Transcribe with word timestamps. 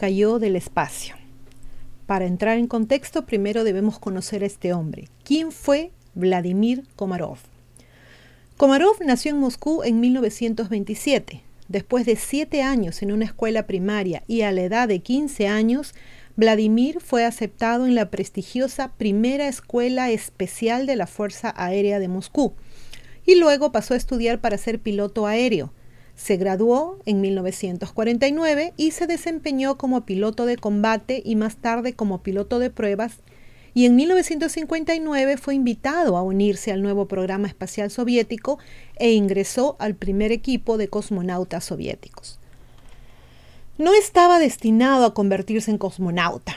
cayó 0.00 0.38
del 0.38 0.56
espacio. 0.56 1.14
Para 2.06 2.24
entrar 2.24 2.56
en 2.56 2.68
contexto, 2.68 3.26
primero 3.26 3.64
debemos 3.64 3.98
conocer 3.98 4.42
a 4.42 4.46
este 4.46 4.72
hombre. 4.72 5.10
¿Quién 5.24 5.52
fue 5.52 5.90
Vladimir 6.14 6.84
Komarov? 6.96 7.36
Komarov 8.56 8.96
nació 9.04 9.32
en 9.32 9.40
Moscú 9.40 9.82
en 9.82 10.00
1927. 10.00 11.42
Después 11.68 12.06
de 12.06 12.16
siete 12.16 12.62
años 12.62 13.02
en 13.02 13.12
una 13.12 13.26
escuela 13.26 13.66
primaria 13.66 14.22
y 14.26 14.40
a 14.40 14.52
la 14.52 14.62
edad 14.62 14.88
de 14.88 15.00
15 15.00 15.48
años, 15.48 15.94
Vladimir 16.34 17.00
fue 17.00 17.26
aceptado 17.26 17.86
en 17.86 17.94
la 17.94 18.08
prestigiosa 18.08 18.92
Primera 18.96 19.48
Escuela 19.48 20.10
Especial 20.10 20.86
de 20.86 20.96
la 20.96 21.06
Fuerza 21.06 21.52
Aérea 21.58 21.98
de 21.98 22.08
Moscú 22.08 22.54
y 23.26 23.34
luego 23.34 23.70
pasó 23.70 23.92
a 23.92 23.98
estudiar 23.98 24.40
para 24.40 24.56
ser 24.56 24.78
piloto 24.78 25.26
aéreo. 25.26 25.74
Se 26.20 26.36
graduó 26.36 26.98
en 27.06 27.22
1949 27.22 28.74
y 28.76 28.90
se 28.90 29.06
desempeñó 29.06 29.78
como 29.78 30.04
piloto 30.04 30.44
de 30.44 30.58
combate 30.58 31.22
y 31.24 31.34
más 31.34 31.56
tarde 31.56 31.94
como 31.94 32.22
piloto 32.22 32.58
de 32.58 32.68
pruebas 32.68 33.20
y 33.72 33.86
en 33.86 33.96
1959 33.96 35.38
fue 35.38 35.54
invitado 35.54 36.18
a 36.18 36.22
unirse 36.22 36.72
al 36.72 36.82
nuevo 36.82 37.08
programa 37.08 37.48
espacial 37.48 37.90
soviético 37.90 38.58
e 38.96 39.12
ingresó 39.12 39.76
al 39.78 39.94
primer 39.94 40.30
equipo 40.30 40.76
de 40.76 40.88
cosmonautas 40.88 41.64
soviéticos. 41.64 42.38
No 43.78 43.94
estaba 43.94 44.38
destinado 44.38 45.06
a 45.06 45.14
convertirse 45.14 45.70
en 45.70 45.78
cosmonauta. 45.78 46.56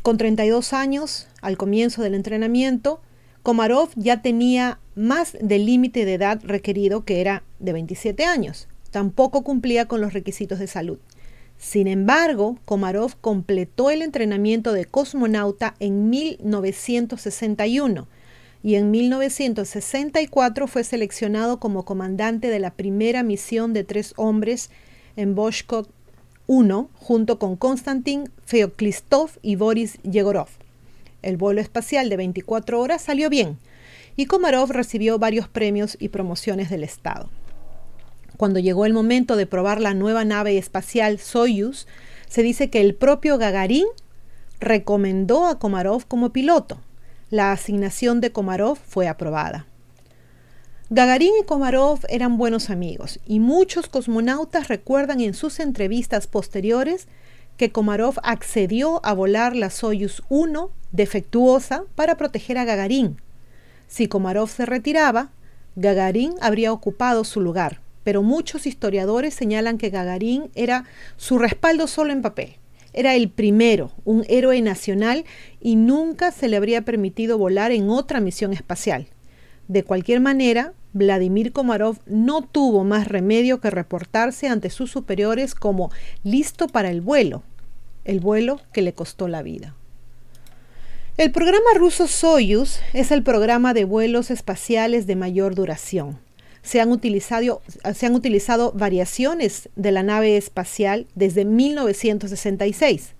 Con 0.00 0.16
32 0.16 0.72
años, 0.72 1.28
al 1.42 1.58
comienzo 1.58 2.02
del 2.02 2.14
entrenamiento, 2.14 3.02
Komarov 3.42 3.90
ya 3.96 4.22
tenía 4.22 4.78
más 4.94 5.36
del 5.42 5.66
límite 5.66 6.06
de 6.06 6.14
edad 6.14 6.40
requerido, 6.42 7.04
que 7.04 7.20
era 7.20 7.42
de 7.58 7.74
27 7.74 8.24
años. 8.24 8.66
Tampoco 8.94 9.42
cumplía 9.42 9.88
con 9.88 10.00
los 10.00 10.12
requisitos 10.12 10.60
de 10.60 10.68
salud. 10.68 10.98
Sin 11.58 11.88
embargo, 11.88 12.58
Komarov 12.64 13.16
completó 13.20 13.90
el 13.90 14.02
entrenamiento 14.02 14.72
de 14.72 14.84
cosmonauta 14.84 15.74
en 15.80 16.10
1961 16.10 18.06
y 18.62 18.76
en 18.76 18.92
1964 18.92 20.68
fue 20.68 20.84
seleccionado 20.84 21.58
como 21.58 21.84
comandante 21.84 22.50
de 22.50 22.60
la 22.60 22.70
primera 22.70 23.24
misión 23.24 23.72
de 23.72 23.82
tres 23.82 24.14
hombres 24.16 24.70
en 25.16 25.34
Voshkov 25.34 25.88
1 26.46 26.88
junto 26.94 27.40
con 27.40 27.56
Konstantin 27.56 28.30
Feoklistov 28.44 29.30
y 29.42 29.56
Boris 29.56 29.98
Yegorov. 30.04 30.50
El 31.22 31.36
vuelo 31.36 31.60
espacial 31.60 32.08
de 32.10 32.16
24 32.16 32.80
horas 32.80 33.02
salió 33.02 33.28
bien 33.28 33.58
y 34.14 34.26
Komarov 34.26 34.70
recibió 34.70 35.18
varios 35.18 35.48
premios 35.48 35.96
y 35.98 36.10
promociones 36.10 36.70
del 36.70 36.84
Estado. 36.84 37.28
Cuando 38.36 38.58
llegó 38.58 38.84
el 38.84 38.92
momento 38.92 39.36
de 39.36 39.46
probar 39.46 39.80
la 39.80 39.94
nueva 39.94 40.24
nave 40.24 40.58
espacial 40.58 41.18
Soyuz, 41.18 41.86
se 42.28 42.42
dice 42.42 42.68
que 42.68 42.80
el 42.80 42.94
propio 42.94 43.38
Gagarin 43.38 43.86
recomendó 44.60 45.46
a 45.46 45.58
Komarov 45.58 46.06
como 46.06 46.32
piloto. 46.32 46.80
La 47.30 47.52
asignación 47.52 48.20
de 48.20 48.32
Komarov 48.32 48.76
fue 48.76 49.08
aprobada. 49.08 49.66
Gagarin 50.90 51.32
y 51.40 51.44
Komarov 51.44 52.00
eran 52.08 52.36
buenos 52.36 52.70
amigos 52.70 53.20
y 53.26 53.40
muchos 53.40 53.88
cosmonautas 53.88 54.68
recuerdan 54.68 55.20
en 55.20 55.34
sus 55.34 55.60
entrevistas 55.60 56.26
posteriores 56.26 57.08
que 57.56 57.72
Komarov 57.72 58.16
accedió 58.22 59.04
a 59.04 59.12
volar 59.12 59.56
la 59.56 59.70
Soyuz 59.70 60.22
1 60.28 60.70
defectuosa 60.92 61.84
para 61.94 62.16
proteger 62.16 62.58
a 62.58 62.64
Gagarin. 62.64 63.20
Si 63.86 64.08
Komarov 64.08 64.48
se 64.48 64.66
retiraba, 64.66 65.30
Gagarin 65.76 66.34
habría 66.40 66.72
ocupado 66.72 67.24
su 67.24 67.40
lugar, 67.40 67.80
pero 68.04 68.22
muchos 68.22 68.66
historiadores 68.66 69.34
señalan 69.34 69.78
que 69.78 69.90
Gagarin 69.90 70.50
era 70.54 70.84
su 71.16 71.38
respaldo 71.38 71.86
solo 71.86 72.12
en 72.12 72.22
papel. 72.22 72.56
Era 72.92 73.16
el 73.16 73.28
primero, 73.28 73.90
un 74.04 74.24
héroe 74.28 74.62
nacional, 74.62 75.24
y 75.60 75.74
nunca 75.74 76.30
se 76.30 76.48
le 76.48 76.56
habría 76.56 76.82
permitido 76.82 77.38
volar 77.38 77.72
en 77.72 77.90
otra 77.90 78.20
misión 78.20 78.52
espacial. 78.52 79.08
De 79.66 79.82
cualquier 79.82 80.20
manera, 80.20 80.74
Vladimir 80.92 81.52
Komarov 81.52 81.98
no 82.06 82.42
tuvo 82.42 82.84
más 82.84 83.08
remedio 83.08 83.60
que 83.60 83.70
reportarse 83.70 84.46
ante 84.46 84.70
sus 84.70 84.92
superiores 84.92 85.56
como 85.56 85.90
listo 86.22 86.68
para 86.68 86.90
el 86.90 87.00
vuelo, 87.00 87.42
el 88.04 88.20
vuelo 88.20 88.60
que 88.72 88.82
le 88.82 88.92
costó 88.92 89.26
la 89.26 89.42
vida. 89.42 89.74
El 91.16 91.32
programa 91.32 91.70
ruso 91.74 92.06
Soyuz 92.06 92.78
es 92.92 93.10
el 93.10 93.22
programa 93.22 93.74
de 93.74 93.84
vuelos 93.84 94.30
espaciales 94.30 95.06
de 95.06 95.16
mayor 95.16 95.54
duración. 95.54 96.18
Se 96.64 96.80
han, 96.80 96.90
utilizado, 96.90 97.62
se 97.94 98.06
han 98.06 98.14
utilizado 98.16 98.72
variaciones 98.72 99.68
de 99.76 99.92
la 99.92 100.02
nave 100.02 100.36
espacial 100.36 101.06
desde 101.14 101.44
1966 101.44 103.14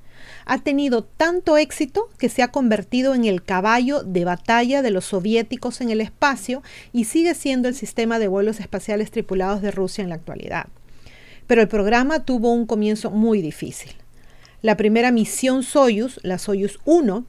ha 0.46 0.58
tenido 0.58 1.04
tanto 1.04 1.56
éxito 1.56 2.08
que 2.18 2.28
se 2.28 2.42
ha 2.42 2.48
convertido 2.48 3.14
en 3.14 3.24
el 3.24 3.42
caballo 3.42 4.02
de 4.02 4.24
batalla 4.24 4.82
de 4.82 4.90
los 4.90 5.06
soviéticos 5.06 5.80
en 5.80 5.90
el 5.90 6.00
espacio 6.00 6.62
y 6.92 7.04
sigue 7.04 7.34
siendo 7.34 7.68
el 7.68 7.74
sistema 7.74 8.18
de 8.18 8.28
vuelos 8.28 8.60
espaciales 8.60 9.10
tripulados 9.10 9.62
de 9.62 9.70
Rusia 9.70 10.02
en 10.02 10.10
la 10.10 10.16
actualidad. 10.16 10.66
Pero 11.46 11.62
el 11.62 11.68
programa 11.68 12.24
tuvo 12.24 12.52
un 12.52 12.66
comienzo 12.66 13.10
muy 13.10 13.42
difícil. 13.42 13.92
La 14.62 14.76
primera 14.76 15.10
misión 15.10 15.62
Soyuz, 15.62 16.18
la 16.22 16.38
Soyuz 16.38 16.80
1, 16.86 17.26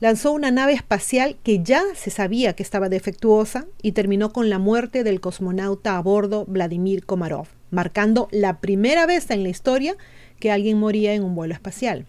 lanzó 0.00 0.32
una 0.32 0.50
nave 0.50 0.72
espacial 0.72 1.36
que 1.42 1.62
ya 1.62 1.82
se 1.94 2.10
sabía 2.10 2.54
que 2.54 2.62
estaba 2.62 2.88
defectuosa 2.88 3.66
y 3.82 3.92
terminó 3.92 4.32
con 4.32 4.48
la 4.48 4.58
muerte 4.58 5.04
del 5.04 5.20
cosmonauta 5.20 5.96
a 5.96 6.02
bordo 6.02 6.44
Vladimir 6.46 7.04
Komarov, 7.04 7.48
marcando 7.70 8.28
la 8.30 8.60
primera 8.60 9.06
vez 9.06 9.30
en 9.30 9.42
la 9.42 9.48
historia 9.48 9.96
que 10.38 10.50
alguien 10.50 10.78
moría 10.78 11.14
en 11.14 11.24
un 11.24 11.34
vuelo 11.34 11.54
espacial. 11.54 12.06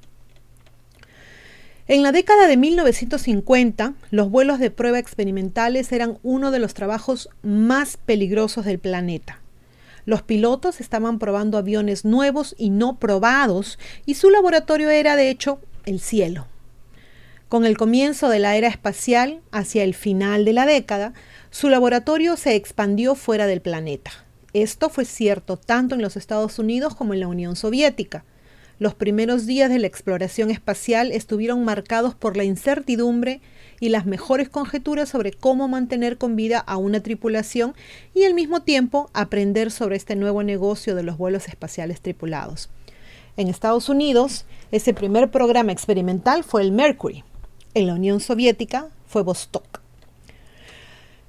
En 1.87 2.03
la 2.03 2.11
década 2.11 2.45
de 2.47 2.55
1950, 2.55 3.95
los 4.11 4.29
vuelos 4.29 4.59
de 4.59 4.69
prueba 4.69 4.99
experimentales 4.99 5.91
eran 5.91 6.19
uno 6.21 6.51
de 6.51 6.59
los 6.59 6.75
trabajos 6.75 7.29
más 7.41 7.97
peligrosos 7.97 8.65
del 8.65 8.77
planeta. 8.77 9.41
Los 10.05 10.21
pilotos 10.21 10.81
estaban 10.81 11.17
probando 11.17 11.57
aviones 11.57 12.05
nuevos 12.05 12.53
y 12.59 12.69
no 12.69 12.99
probados 12.99 13.79
y 14.05 14.13
su 14.13 14.29
laboratorio 14.29 14.91
era 14.91 15.15
de 15.15 15.31
hecho 15.31 15.59
el 15.85 15.99
cielo. 15.99 16.45
Con 17.49 17.65
el 17.65 17.77
comienzo 17.77 18.29
de 18.29 18.37
la 18.37 18.55
era 18.57 18.67
espacial, 18.67 19.41
hacia 19.49 19.83
el 19.83 19.95
final 19.95 20.45
de 20.45 20.53
la 20.53 20.67
década, 20.67 21.13
su 21.49 21.67
laboratorio 21.69 22.37
se 22.37 22.53
expandió 22.53 23.15
fuera 23.15 23.47
del 23.47 23.59
planeta. 23.59 24.11
Esto 24.53 24.89
fue 24.89 25.03
cierto 25.03 25.57
tanto 25.57 25.95
en 25.95 26.03
los 26.03 26.15
Estados 26.15 26.59
Unidos 26.59 26.93
como 26.93 27.15
en 27.15 27.21
la 27.21 27.27
Unión 27.27 27.55
Soviética. 27.55 28.23
Los 28.77 28.93
primeros 28.93 29.47
días 29.47 29.71
de 29.71 29.79
la 29.79 29.87
exploración 29.87 30.51
espacial 30.51 31.11
estuvieron 31.11 31.65
marcados 31.65 32.13
por 32.13 32.37
la 32.37 32.43
incertidumbre 32.43 33.41
y 33.79 33.89
las 33.89 34.05
mejores 34.05 34.47
conjeturas 34.47 35.09
sobre 35.09 35.31
cómo 35.31 35.67
mantener 35.67 36.19
con 36.19 36.35
vida 36.35 36.59
a 36.59 36.77
una 36.77 36.99
tripulación 36.99 37.73
y 38.13 38.25
al 38.25 38.35
mismo 38.35 38.61
tiempo 38.61 39.09
aprender 39.15 39.71
sobre 39.71 39.95
este 39.95 40.15
nuevo 40.15 40.43
negocio 40.43 40.93
de 40.93 41.01
los 41.01 41.17
vuelos 41.17 41.47
espaciales 41.47 41.99
tripulados. 41.99 42.69
En 43.37 43.47
Estados 43.47 43.89
Unidos, 43.89 44.45
ese 44.71 44.93
primer 44.93 45.31
programa 45.31 45.71
experimental 45.71 46.43
fue 46.43 46.61
el 46.61 46.71
Mercury. 46.71 47.23
En 47.79 47.87
la 47.87 47.93
Unión 47.93 48.19
Soviética 48.19 48.89
fue 49.07 49.23
Vostok. 49.23 49.79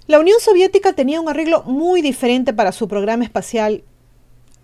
La 0.08 0.18
Unión 0.18 0.40
Soviética 0.40 0.94
tenía 0.94 1.20
un 1.20 1.28
arreglo 1.28 1.62
muy 1.62 2.02
diferente 2.02 2.52
para 2.52 2.72
su 2.72 2.88
programa 2.88 3.22
espacial 3.22 3.84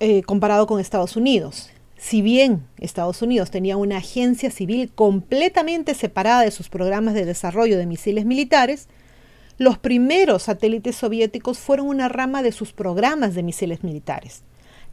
eh, 0.00 0.22
comparado 0.22 0.66
con 0.66 0.80
Estados 0.80 1.14
Unidos. 1.14 1.70
Si 1.96 2.22
bien 2.22 2.66
Estados 2.78 3.22
Unidos 3.22 3.52
tenía 3.52 3.76
una 3.76 3.98
agencia 3.98 4.50
civil 4.50 4.90
completamente 4.96 5.94
separada 5.94 6.42
de 6.42 6.50
sus 6.50 6.68
programas 6.68 7.14
de 7.14 7.24
desarrollo 7.24 7.78
de 7.78 7.86
misiles 7.86 8.24
militares, 8.24 8.88
los 9.56 9.78
primeros 9.78 10.42
satélites 10.42 10.96
soviéticos 10.96 11.60
fueron 11.60 11.86
una 11.86 12.08
rama 12.08 12.42
de 12.42 12.50
sus 12.50 12.72
programas 12.72 13.36
de 13.36 13.44
misiles 13.44 13.84
militares. 13.84 14.42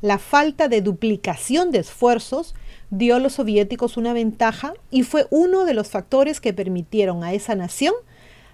La 0.02 0.20
falta 0.20 0.68
de 0.68 0.82
duplicación 0.82 1.72
de 1.72 1.80
esfuerzos 1.80 2.54
dio 2.96 3.16
a 3.16 3.20
los 3.20 3.34
soviéticos 3.34 3.98
una 3.98 4.14
ventaja 4.14 4.74
y 4.92 5.02
fue 5.02 5.26
uno 5.32 5.66
de 5.66 5.74
los 5.74 5.90
factores 5.90 6.40
que 6.40 6.54
permitieron 6.54 7.24
a 7.24 7.34
esa 7.34 7.56
nación 7.56 7.94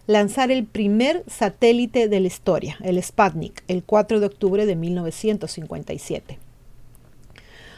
lanzar 0.08 0.50
el 0.50 0.66
primer 0.66 1.24
satélite 1.28 2.08
de 2.08 2.20
la 2.22 2.28
historia, 2.28 2.78
el 2.82 3.02
Sputnik, 3.04 3.64
el 3.68 3.84
4 3.84 4.22
de 4.22 4.26
octubre 4.26 4.66
de 4.66 4.76
1957. 4.76 6.40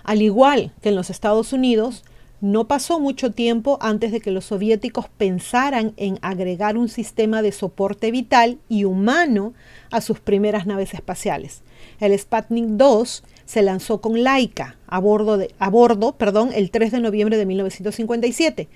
Al 0.03 0.21
igual 0.21 0.71
que 0.81 0.89
en 0.89 0.95
los 0.95 1.09
Estados 1.09 1.51
Unidos, 1.51 2.03
no 2.41 2.67
pasó 2.67 2.99
mucho 2.99 3.31
tiempo 3.31 3.79
antes 3.81 4.11
de 4.11 4.19
que 4.19 4.31
los 4.31 4.45
soviéticos 4.45 5.07
pensaran 5.09 5.93
en 5.97 6.19
agregar 6.21 6.77
un 6.77 6.89
sistema 6.89 7.41
de 7.41 7.51
soporte 7.51 8.11
vital 8.11 8.59
y 8.69 8.85
humano 8.85 9.53
a 9.89 9.99
sus 10.01 10.19
primeras 10.19 10.67
naves 10.67 10.93
espaciales. 10.93 11.63
El 11.99 12.17
Sputnik 12.17 12.65
2 12.65 13.23
se 13.45 13.61
lanzó 13.61 14.01
con 14.01 14.23
Laika 14.23 14.77
a 14.87 14.99
bordo, 14.99 15.37
de, 15.37 15.53
a 15.59 15.69
bordo 15.69 16.13
perdón, 16.13 16.51
el 16.53 16.71
3 16.71 16.91
de 16.91 16.99
noviembre 16.99 17.37
de 17.37 17.45
1957, 17.45 18.67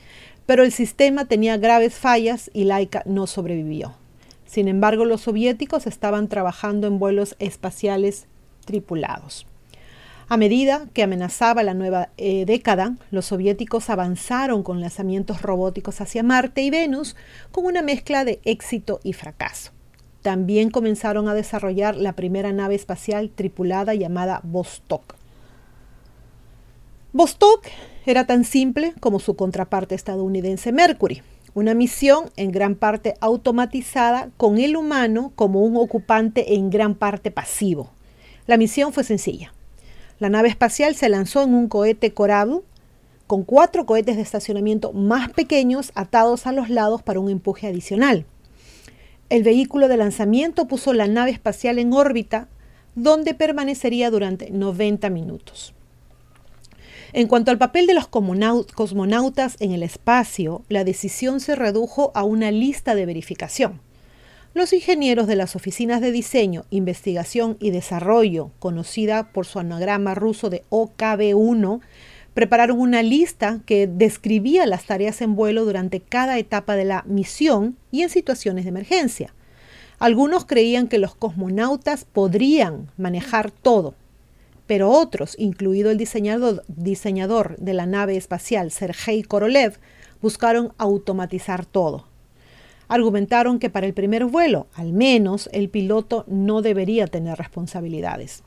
pero 0.45 0.63
el 0.63 0.71
sistema 0.71 1.25
tenía 1.25 1.57
graves 1.57 1.95
fallas 1.95 2.51
y 2.53 2.65
Laika 2.65 3.03
no 3.05 3.27
sobrevivió. 3.27 3.95
Sin 4.45 4.67
embargo, 4.67 5.05
los 5.05 5.21
soviéticos 5.21 5.87
estaban 5.87 6.27
trabajando 6.27 6.87
en 6.87 6.99
vuelos 6.99 7.35
espaciales 7.39 8.27
tripulados. 8.65 9.47
A 10.27 10.37
medida 10.37 10.87
que 10.93 11.03
amenazaba 11.03 11.61
la 11.61 11.75
nueva 11.75 12.09
eh, 12.17 12.45
década, 12.45 12.95
los 13.11 13.27
soviéticos 13.27 13.89
avanzaron 13.91 14.63
con 14.63 14.81
lanzamientos 14.81 15.43
robóticos 15.43 16.01
hacia 16.01 16.23
Marte 16.23 16.61
y 16.61 16.71
Venus 16.71 17.15
con 17.51 17.65
una 17.65 17.83
mezcla 17.83 18.25
de 18.25 18.39
éxito 18.43 18.99
y 19.03 19.13
fracaso. 19.13 19.74
También 20.25 20.71
comenzaron 20.71 21.29
a 21.29 21.35
desarrollar 21.35 21.95
la 21.95 22.13
primera 22.13 22.51
nave 22.51 22.73
espacial 22.73 23.29
tripulada 23.29 23.93
llamada 23.93 24.41
Vostok. 24.41 25.13
Vostok 27.13 27.67
era 28.07 28.25
tan 28.25 28.43
simple 28.43 28.95
como 28.99 29.19
su 29.19 29.35
contraparte 29.35 29.93
estadounidense 29.93 30.71
Mercury, 30.71 31.21
una 31.53 31.75
misión 31.75 32.31
en 32.37 32.51
gran 32.51 32.73
parte 32.73 33.13
automatizada 33.21 34.31
con 34.37 34.57
el 34.57 34.75
humano 34.75 35.31
como 35.35 35.61
un 35.61 35.77
ocupante 35.77 36.55
en 36.55 36.71
gran 36.71 36.95
parte 36.95 37.29
pasivo. 37.29 37.91
La 38.47 38.57
misión 38.57 38.93
fue 38.93 39.03
sencilla 39.03 39.53
la 40.17 40.29
nave 40.29 40.47
espacial 40.47 40.95
se 40.95 41.07
lanzó 41.07 41.43
en 41.43 41.53
un 41.53 41.67
cohete 41.67 42.15
Corabl 42.15 42.63
con 43.27 43.43
cuatro 43.43 43.85
cohetes 43.85 44.15
de 44.15 44.23
estacionamiento 44.23 44.91
más 44.91 45.29
pequeños 45.29 45.91
atados 45.93 46.47
a 46.47 46.51
los 46.51 46.69
lados 46.69 47.03
para 47.03 47.19
un 47.19 47.29
empuje 47.29 47.67
adicional. 47.67 48.25
El 49.29 49.41
vehículo 49.41 49.87
de 49.87 49.97
lanzamiento 49.97 50.67
puso 50.67 50.93
la 50.93 51.07
nave 51.07 51.31
espacial 51.31 51.79
en 51.79 51.93
órbita, 51.93 52.47
donde 52.93 53.33
permanecería 53.33 54.11
durante 54.11 54.51
90 54.51 55.09
minutos. 55.09 55.73
En 57.11 57.27
cuanto 57.27 57.49
al 57.49 57.57
papel 57.57 57.87
de 57.87 57.93
los 57.93 58.07
cosmonautas 58.07 59.55
en 59.59 59.71
el 59.71 59.83
espacio, 59.83 60.63
la 60.69 60.83
decisión 60.83 61.39
se 61.39 61.55
redujo 61.55 62.11
a 62.13 62.23
una 62.23 62.51
lista 62.51 62.93
de 62.93 63.05
verificación. 63.05 63.81
Los 64.53 64.73
ingenieros 64.73 65.25
de 65.25 65.35
las 65.35 65.55
oficinas 65.55 66.01
de 66.01 66.11
diseño, 66.11 66.65
investigación 66.69 67.57
y 67.59 67.71
desarrollo, 67.71 68.51
conocida 68.59 69.31
por 69.31 69.45
su 69.45 69.59
anagrama 69.59 70.13
ruso 70.13 70.49
de 70.49 70.63
OKB1, 70.69 71.81
prepararon 72.35 72.79
una 72.79 73.01
lista 73.01 73.61
que 73.65 73.87
describía 73.87 74.67
las 74.67 74.85
tareas 74.85 75.21
en 75.21 75.35
vuelo 75.35 75.65
durante 75.65 76.01
cada 76.01 76.37
etapa 76.37 76.75
de 76.75 76.85
la 76.85 77.03
misión 77.07 77.77
y 77.89 78.03
en 78.03 78.09
situaciones 78.09 78.65
de 78.65 78.69
emergencia. 78.69 79.33
Algunos 79.97 80.45
creían 80.45 80.87
que 80.87 80.99
los 80.99 81.15
cosmonautas 81.15 82.05
podrían 82.05 82.91
manejar 82.97 83.49
todo, 83.49 83.95
pero 84.67 84.91
otros, 84.91 85.35
incluido 85.39 85.89
el 85.89 85.97
diseñador, 85.97 87.55
de 87.57 87.73
la 87.73 87.85
nave 87.87 88.17
espacial 88.17 88.69
Sergei 88.69 89.23
Korolev, 89.23 89.79
buscaron 90.21 90.73
automatizar 90.77 91.65
todo 91.65 92.05
argumentaron 92.87 93.59
que 93.59 93.69
para 93.69 93.87
el 93.87 93.93
primer 93.93 94.25
vuelo, 94.25 94.67
al 94.75 94.93
menos, 94.93 95.49
el 95.53 95.69
piloto 95.69 96.23
no 96.27 96.61
debería 96.61 97.07
tener 97.07 97.37
responsabilidades. 97.37 98.43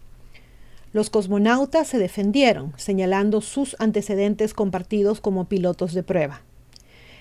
Los 0.92 1.10
cosmonautas 1.10 1.86
se 1.86 1.98
defendieron, 1.98 2.72
señalando 2.76 3.40
sus 3.40 3.76
antecedentes 3.78 4.54
compartidos 4.54 5.20
como 5.20 5.44
pilotos 5.44 5.92
de 5.92 6.02
prueba. 6.02 6.42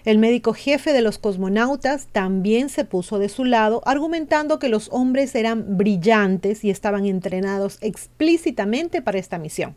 El 0.05 0.19
médico 0.19 0.53
jefe 0.53 0.93
de 0.93 1.01
los 1.01 1.17
cosmonautas 1.17 2.07
también 2.13 2.69
se 2.69 2.85
puso 2.85 3.19
de 3.19 3.27
su 3.27 3.43
lado, 3.43 3.81
argumentando 3.85 4.57
que 4.57 4.69
los 4.69 4.87
hombres 4.93 5.35
eran 5.35 5.75
brillantes 5.75 6.63
y 6.63 6.69
estaban 6.69 7.05
entrenados 7.05 7.77
explícitamente 7.81 9.01
para 9.01 9.19
esta 9.19 9.37
misión. 9.37 9.75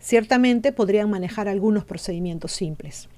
Ciertamente 0.00 0.72
podrían 0.72 1.10
manejar 1.10 1.48
algunos 1.48 1.84
procedimientos 1.84 2.52
simples. 2.52 3.10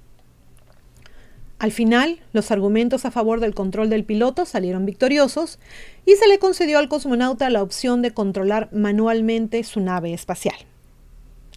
Al 1.64 1.72
final, 1.72 2.20
los 2.34 2.50
argumentos 2.50 3.06
a 3.06 3.11
favor 3.11 3.40
del 3.40 3.55
control 3.55 3.88
del 3.88 4.05
piloto 4.05 4.44
salieron 4.44 4.84
victoriosos 4.84 5.58
y 6.05 6.12
se 6.16 6.28
le 6.28 6.38
concedió 6.38 6.78
al 6.78 6.90
cosmonauta 6.90 7.49
la 7.49 7.62
opción 7.62 8.02
de 8.02 8.12
controlar 8.12 8.69
manualmente 8.70 9.64
su 9.64 9.81
nave 9.81 10.12
espacial. 10.12 10.56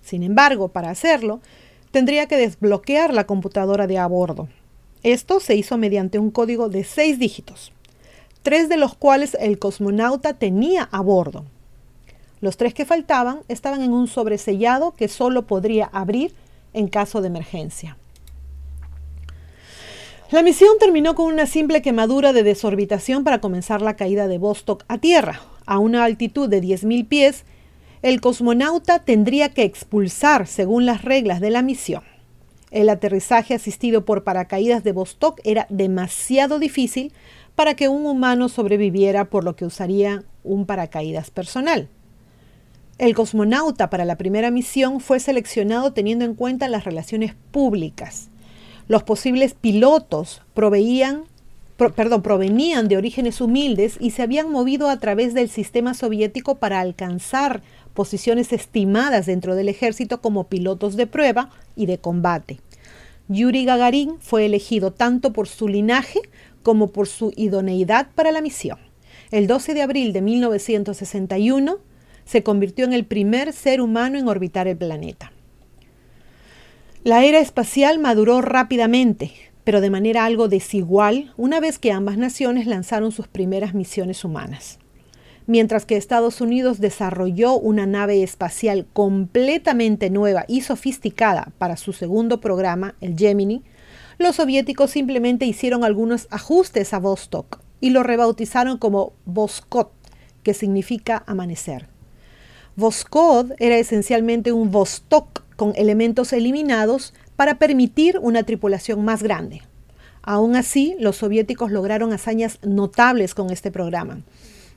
Sin 0.02 0.24
embargo, 0.24 0.70
para 0.70 0.92
hacerlo, 0.92 1.42
tendría 1.92 2.26
que 2.28 2.38
desbloquear 2.38 3.14
la 3.14 3.26
computadora 3.26 3.86
de 3.86 3.98
a 3.98 4.08
bordo. 4.08 4.48
Esto 5.04 5.42
se 5.42 5.58
hizo 5.58 5.78
mediante 5.78 6.20
un 6.20 6.32
código 6.32 6.70
de 6.70 6.86
seis 6.86 7.20
dígitos, 7.20 7.74
tres 8.44 8.70
de 8.70 8.78
los 8.78 8.96
cuales 8.96 9.36
el 9.42 9.60
cosmonauta 9.60 10.36
tenía 10.36 10.88
a 10.90 11.02
bordo. 11.02 11.44
Los 12.40 12.56
tres 12.56 12.74
que 12.74 12.86
faltaban 12.86 13.42
estaban 13.50 13.82
en 13.82 13.92
un 13.92 14.08
sobresellado 14.08 14.94
que 14.96 15.10
solo 15.10 15.48
podría 15.48 15.88
abrir 15.88 16.34
en 16.72 16.88
caso 16.88 17.20
de 17.20 17.28
emergencia. 17.28 17.98
La 20.30 20.44
misión 20.44 20.72
terminó 20.78 21.16
con 21.16 21.28
una 21.28 21.46
simple 21.46 21.82
quemadura 21.82 22.34
de 22.34 22.44
desorbitación 22.44 23.24
para 23.24 23.40
comenzar 23.40 23.82
la 23.82 23.96
caída 23.96 24.28
de 24.28 24.38
Vostok 24.38 24.84
a 24.90 24.98
tierra. 24.98 25.40
A 25.66 25.80
una 25.80 26.04
altitud 26.04 26.50
de 26.50 26.62
10.000 26.62 27.08
pies, 27.08 27.46
el 28.02 28.20
cosmonauta 28.20 29.00
tendría 29.00 29.54
que 29.54 29.64
expulsar 29.64 30.46
según 30.46 30.86
las 30.86 31.04
reglas 31.04 31.40
de 31.40 31.50
la 31.50 31.62
misión. 31.62 32.04
El 32.72 32.90
aterrizaje 32.90 33.54
asistido 33.54 34.04
por 34.04 34.26
paracaídas 34.26 34.84
de 34.84 34.92
Vostok 34.92 35.40
era 35.46 35.66
demasiado 35.70 36.60
difícil 36.60 37.14
para 37.56 37.76
que 37.76 37.88
un 37.88 38.06
humano 38.06 38.50
sobreviviera, 38.50 39.30
por 39.30 39.46
lo 39.46 39.56
que 39.56 39.64
usaría 39.64 40.26
un 40.44 40.66
paracaídas 40.66 41.32
personal. 41.32 41.88
El 42.98 43.16
cosmonauta 43.16 43.90
para 43.90 44.04
la 44.04 44.18
primera 44.18 44.52
misión 44.52 45.00
fue 45.00 45.22
seleccionado 45.22 45.94
teniendo 45.94 46.26
en 46.26 46.36
cuenta 46.36 46.68
las 46.68 46.84
relaciones 46.84 47.34
públicas. 47.52 48.30
Los 48.88 49.04
posibles 49.04 49.54
pilotos 49.54 50.42
perdón, 50.54 52.22
provenían 52.22 52.88
de 52.88 52.98
orígenes 52.98 53.42
humildes 53.42 53.98
y 54.00 54.12
se 54.12 54.22
habían 54.22 54.50
movido 54.50 54.90
a 54.90 54.98
través 54.98 55.34
del 55.34 55.50
sistema 55.50 55.94
soviético 55.94 56.56
para 56.56 56.80
alcanzar 56.80 57.62
posiciones 57.94 58.54
estimadas 58.54 59.26
dentro 59.26 59.56
del 59.56 59.68
ejército 59.70 60.22
como 60.22 60.46
pilotos 60.46 60.96
de 60.96 61.06
prueba 61.06 61.50
y 61.76 61.86
de 61.86 61.98
combate. 61.98 62.62
Yuri 63.28 63.66
Gagarin 63.66 64.16
fue 64.20 64.46
elegido 64.46 64.92
tanto 64.94 65.34
por 65.34 65.50
su 65.50 65.68
linaje 65.68 66.22
como 66.64 66.88
por 66.92 67.08
su 67.08 67.34
idoneidad 67.36 68.08
para 68.16 68.32
la 68.32 68.42
misión. 68.42 68.80
El 69.32 69.48
12 69.48 69.74
de 69.74 69.82
abril 69.82 70.14
de 70.14 70.22
1961 70.22 71.80
se 72.24 72.44
convirtió 72.44 72.86
en 72.86 72.94
el 72.94 73.06
primer 73.06 73.52
ser 73.52 73.82
humano 73.82 74.18
en 74.18 74.30
orbitar 74.30 74.68
el 74.68 74.78
planeta. 74.78 75.34
La 77.08 77.24
era 77.24 77.40
espacial 77.40 78.00
maduró 78.00 78.42
rápidamente, 78.42 79.32
pero 79.64 79.80
de 79.80 79.90
manera 79.90 80.26
algo 80.26 80.50
desigual, 80.50 81.34
una 81.38 81.62
vez 81.62 81.80
que 81.80 81.94
ambas 81.94 82.18
naciones 82.18 82.68
lanzaron 82.68 83.14
sus 83.14 83.30
primeras 83.30 83.74
misiones 83.74 84.26
humanas. 84.26 84.78
Mientras 85.46 85.86
que 85.86 85.96
Estados 85.96 86.42
Unidos 86.42 86.82
desarrolló 86.82 87.54
una 87.54 87.86
nave 87.86 88.24
espacial 88.24 88.88
completamente 88.92 90.10
nueva 90.10 90.44
y 90.50 90.64
sofisticada 90.64 91.54
para 91.58 91.78
su 91.78 91.94
segundo 91.94 92.42
programa, 92.42 92.96
el 93.00 93.18
Gemini, 93.18 93.64
los 94.18 94.36
soviéticos 94.36 94.92
simplemente 94.92 95.46
hicieron 95.46 95.86
algunos 95.86 96.28
ajustes 96.30 96.94
a 96.94 97.00
Vostok 97.00 97.62
y 97.80 97.92
lo 97.92 98.04
rebautizaron 98.04 98.78
como 98.78 99.14
Voskot, 99.24 99.94
que 100.44 100.54
significa 100.54 101.24
amanecer. 101.26 101.88
Voskod 102.76 103.54
era 103.60 103.78
esencialmente 103.78 104.52
un 104.52 104.72
Vostok 104.72 105.47
con 105.58 105.74
elementos 105.76 106.32
eliminados 106.32 107.14
para 107.36 107.60
permitir 107.60 108.18
una 108.22 108.44
tripulación 108.44 109.04
más 109.04 109.22
grande. 109.22 109.64
Aún 110.22 110.56
así, 110.56 110.96
los 111.00 111.18
soviéticos 111.18 111.72
lograron 111.72 112.14
hazañas 112.14 112.60
notables 112.62 113.34
con 113.34 113.50
este 113.50 113.72
programa, 113.72 114.22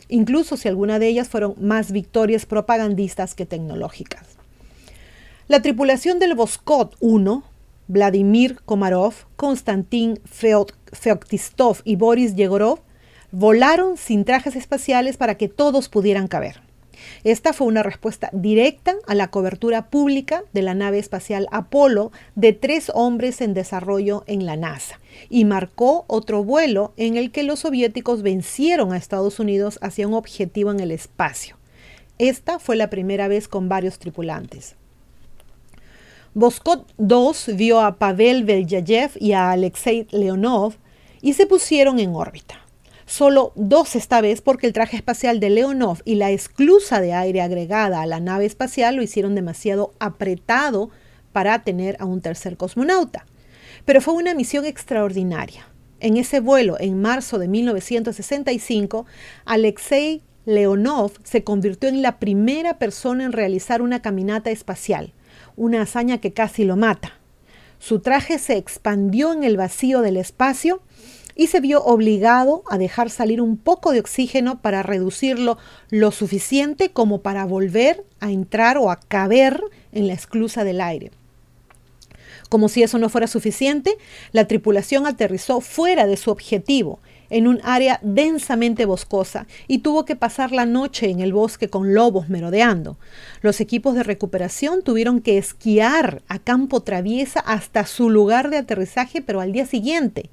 incluso 0.08 0.56
si 0.56 0.66
alguna 0.66 0.98
de 0.98 1.06
ellas 1.06 1.28
fueron 1.28 1.54
más 1.60 1.92
victorias 1.92 2.46
propagandistas 2.46 3.34
que 3.34 3.46
tecnológicas. 3.46 4.26
La 5.46 5.62
tripulación 5.62 6.18
del 6.18 6.34
Voskod 6.34 6.94
1, 7.00 7.44
Vladimir 7.88 8.60
Komarov, 8.64 9.14
Konstantin 9.36 10.20
Feoktistov 10.24 11.78
y 11.84 11.96
Boris 11.96 12.36
Yegorov, 12.36 12.80
volaron 13.32 13.96
sin 13.96 14.24
trajes 14.24 14.56
espaciales 14.56 15.16
para 15.16 15.36
que 15.36 15.48
todos 15.48 15.88
pudieran 15.88 16.28
caber. 16.28 16.69
Esta 17.24 17.52
fue 17.52 17.66
una 17.66 17.82
respuesta 17.82 18.30
directa 18.32 18.94
a 19.06 19.14
la 19.14 19.28
cobertura 19.28 19.90
pública 19.90 20.44
de 20.52 20.62
la 20.62 20.74
nave 20.74 20.98
espacial 20.98 21.46
Apolo 21.50 22.12
de 22.34 22.52
tres 22.52 22.90
hombres 22.94 23.40
en 23.40 23.54
desarrollo 23.54 24.24
en 24.26 24.46
la 24.46 24.56
NASA 24.56 25.00
y 25.28 25.44
marcó 25.44 26.04
otro 26.06 26.44
vuelo 26.44 26.92
en 26.96 27.16
el 27.16 27.30
que 27.30 27.42
los 27.42 27.60
soviéticos 27.60 28.22
vencieron 28.22 28.92
a 28.92 28.96
Estados 28.96 29.38
Unidos 29.38 29.78
hacia 29.82 30.08
un 30.08 30.14
objetivo 30.14 30.70
en 30.70 30.80
el 30.80 30.90
espacio. 30.90 31.56
Esta 32.18 32.58
fue 32.58 32.76
la 32.76 32.90
primera 32.90 33.28
vez 33.28 33.48
con 33.48 33.68
varios 33.68 33.98
tripulantes. 33.98 34.76
Voskot 36.34 36.86
2 36.98 37.50
vio 37.54 37.80
a 37.80 37.96
Pavel 37.96 38.44
Belyayev 38.44 39.10
y 39.18 39.32
a 39.32 39.50
Alexei 39.50 40.06
Leonov 40.10 40.74
y 41.22 41.32
se 41.32 41.46
pusieron 41.46 41.98
en 41.98 42.14
órbita 42.14 42.69
solo 43.10 43.52
dos 43.56 43.96
esta 43.96 44.20
vez 44.20 44.40
porque 44.40 44.68
el 44.68 44.72
traje 44.72 44.96
espacial 44.96 45.40
de 45.40 45.50
Leonov 45.50 45.98
y 46.04 46.14
la 46.14 46.30
esclusa 46.30 47.00
de 47.00 47.12
aire 47.12 47.40
agregada 47.40 48.02
a 48.02 48.06
la 48.06 48.20
nave 48.20 48.46
espacial 48.46 48.94
lo 48.94 49.02
hicieron 49.02 49.34
demasiado 49.34 49.92
apretado 49.98 50.90
para 51.32 51.64
tener 51.64 51.96
a 51.98 52.04
un 52.04 52.20
tercer 52.20 52.56
cosmonauta. 52.56 53.26
Pero 53.84 54.00
fue 54.00 54.14
una 54.14 54.32
misión 54.32 54.64
extraordinaria. 54.64 55.66
En 55.98 56.16
ese 56.16 56.38
vuelo, 56.38 56.76
en 56.78 57.02
marzo 57.02 57.40
de 57.40 57.48
1965, 57.48 59.06
Alexei 59.44 60.22
Leonov 60.46 61.10
se 61.24 61.42
convirtió 61.42 61.88
en 61.88 62.02
la 62.02 62.20
primera 62.20 62.78
persona 62.78 63.24
en 63.24 63.32
realizar 63.32 63.82
una 63.82 64.02
caminata 64.02 64.52
espacial, 64.52 65.14
una 65.56 65.82
hazaña 65.82 66.18
que 66.18 66.32
casi 66.32 66.62
lo 66.62 66.76
mata. 66.76 67.14
Su 67.80 67.98
traje 67.98 68.38
se 68.38 68.56
expandió 68.56 69.32
en 69.32 69.42
el 69.42 69.56
vacío 69.56 70.00
del 70.00 70.16
espacio 70.16 70.80
y 71.34 71.48
se 71.48 71.60
vio 71.60 71.82
obligado 71.84 72.62
a 72.68 72.78
dejar 72.78 73.10
salir 73.10 73.40
un 73.40 73.56
poco 73.56 73.92
de 73.92 74.00
oxígeno 74.00 74.60
para 74.60 74.82
reducirlo 74.82 75.58
lo 75.90 76.10
suficiente 76.10 76.90
como 76.90 77.20
para 77.20 77.44
volver 77.44 78.04
a 78.20 78.30
entrar 78.30 78.78
o 78.78 78.90
a 78.90 79.00
caber 79.00 79.62
en 79.92 80.06
la 80.06 80.14
esclusa 80.14 80.64
del 80.64 80.80
aire. 80.80 81.10
Como 82.48 82.68
si 82.68 82.82
eso 82.82 82.98
no 82.98 83.08
fuera 83.08 83.28
suficiente, 83.28 83.96
la 84.32 84.46
tripulación 84.46 85.06
aterrizó 85.06 85.60
fuera 85.60 86.06
de 86.06 86.16
su 86.16 86.32
objetivo, 86.32 86.98
en 87.30 87.46
un 87.46 87.60
área 87.62 88.00
densamente 88.02 88.86
boscosa, 88.86 89.46
y 89.68 89.78
tuvo 89.78 90.04
que 90.04 90.16
pasar 90.16 90.50
la 90.50 90.66
noche 90.66 91.10
en 91.10 91.20
el 91.20 91.32
bosque 91.32 91.68
con 91.68 91.94
lobos 91.94 92.28
merodeando. 92.28 92.98
Los 93.40 93.60
equipos 93.60 93.94
de 93.94 94.02
recuperación 94.02 94.82
tuvieron 94.82 95.20
que 95.20 95.38
esquiar 95.38 96.22
a 96.26 96.40
campo 96.40 96.80
traviesa 96.80 97.38
hasta 97.38 97.86
su 97.86 98.10
lugar 98.10 98.50
de 98.50 98.58
aterrizaje, 98.58 99.22
pero 99.22 99.40
al 99.40 99.52
día 99.52 99.64
siguiente 99.64 100.28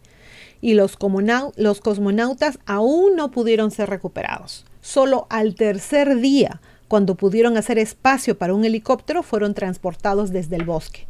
y 0.61 0.73
los, 0.73 0.97
cosmonautas 0.97 2.59
aún 2.65 3.15
no 3.15 3.31
pudieron 3.31 3.71
ser 3.71 3.89
recuperados. 3.89 4.65
Solo 4.81 5.27
al 5.29 5.55
tercer 5.55 6.17
día, 6.17 6.61
cuando 6.87 7.15
pudieron 7.15 7.57
hacer 7.57 7.77
espacio 7.77 8.37
para 8.37 8.53
un 8.53 8.65
helicóptero, 8.65 9.23
fueron 9.23 9.53
transportados 9.53 10.31
desde 10.31 10.55
el 10.55 10.63
bosque. 10.63 11.07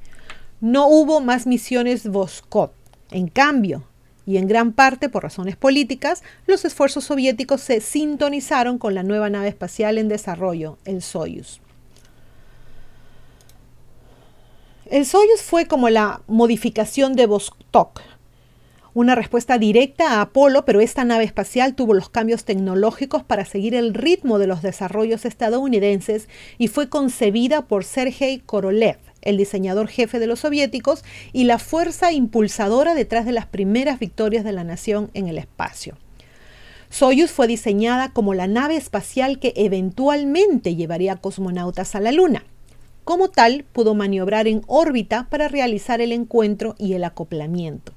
No 0.60 0.88
hubo 0.88 1.22
más 1.22 1.46
misiones 1.46 2.08
Voskhod. 2.08 2.72
En 3.12 3.28
cambio, 3.28 3.84
y 4.26 4.38
en 4.38 4.48
gran 4.48 4.74
parte 4.74 5.08
por 5.08 5.24
razones 5.24 5.56
políticas, 5.56 6.24
los 6.48 6.66
esfuerzos 6.66 7.06
soviéticos 7.06 7.62
se 7.62 7.80
sintonizaron 7.80 8.78
con 8.78 8.94
la 8.94 9.04
nueva 9.04 9.30
nave 9.30 9.48
espacial 9.48 9.98
en 9.98 10.10
desarrollo, 10.10 10.78
el 10.84 11.02
Soyuz. 11.02 11.62
El 14.90 15.06
Soyuz 15.06 15.42
fue 15.42 15.68
como 15.68 15.90
la 15.90 16.22
modificación 16.28 17.14
de 17.14 17.26
Vostok, 17.26 18.02
una 18.98 19.14
respuesta 19.14 19.60
directa 19.60 20.14
a 20.14 20.22
Apolo, 20.22 20.66
pero 20.66 20.82
esta 20.82 21.04
nave 21.04 21.24
espacial 21.24 21.76
tuvo 21.76 21.94
los 21.94 22.10
cambios 22.10 22.46
tecnológicos 22.46 23.22
para 23.22 23.46
seguir 23.46 23.76
el 23.76 23.94
ritmo 23.94 24.40
de 24.40 24.48
los 24.48 24.64
desarrollos 24.64 25.24
estadounidenses 25.24 26.28
y 26.58 26.68
fue 26.68 26.90
concebida 26.90 27.68
por 27.68 27.84
Sergei 27.84 28.40
Korolev, 28.40 28.98
el 29.22 29.38
diseñador 29.38 29.88
jefe 29.88 30.18
de 30.18 30.26
los 30.26 30.40
soviéticos 30.40 31.04
y 31.32 31.44
la 31.44 31.60
fuerza 31.60 32.12
impulsadora 32.12 32.96
detrás 32.96 33.28
de 33.28 33.34
las 33.34 33.46
primeras 33.46 34.00
victorias 34.00 34.44
de 34.44 34.54
la 34.54 34.64
nación 34.64 35.12
en 35.14 35.28
el 35.28 35.38
espacio. 35.38 35.96
Soyuz 36.90 37.30
fue 37.30 37.46
diseñada 37.46 38.12
como 38.14 38.34
la 38.34 38.48
nave 38.48 38.78
espacial 38.78 39.38
que 39.38 39.54
eventualmente 39.58 40.76
llevaría 40.76 41.18
cosmonautas 41.18 41.94
a 41.94 42.00
la 42.00 42.12
Luna. 42.12 42.46
Como 43.04 43.30
tal, 43.30 43.64
pudo 43.74 43.94
maniobrar 43.94 44.48
en 44.48 44.64
órbita 44.66 45.28
para 45.30 45.50
realizar 45.50 46.02
el 46.02 46.14
encuentro 46.14 46.74
y 46.80 46.94
el 46.94 47.04
acoplamiento. 47.04 47.94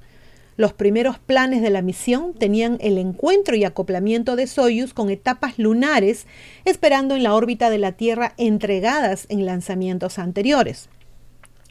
Los 0.61 0.75
primeros 0.75 1.19
planes 1.19 1.63
de 1.63 1.71
la 1.71 1.81
misión 1.81 2.35
tenían 2.35 2.77
el 2.83 2.99
encuentro 2.99 3.57
y 3.57 3.65
acoplamiento 3.65 4.37
de 4.37 4.47
Soyuz 4.47 4.93
con 4.93 5.09
etapas 5.09 5.59
lunares 5.59 6.27
esperando 6.67 7.17
en 7.17 7.23
la 7.23 7.33
órbita 7.33 7.71
de 7.71 7.79
la 7.79 7.93
Tierra 7.93 8.35
entregadas 8.37 9.25
en 9.31 9.47
lanzamientos 9.47 10.19
anteriores. 10.19 10.91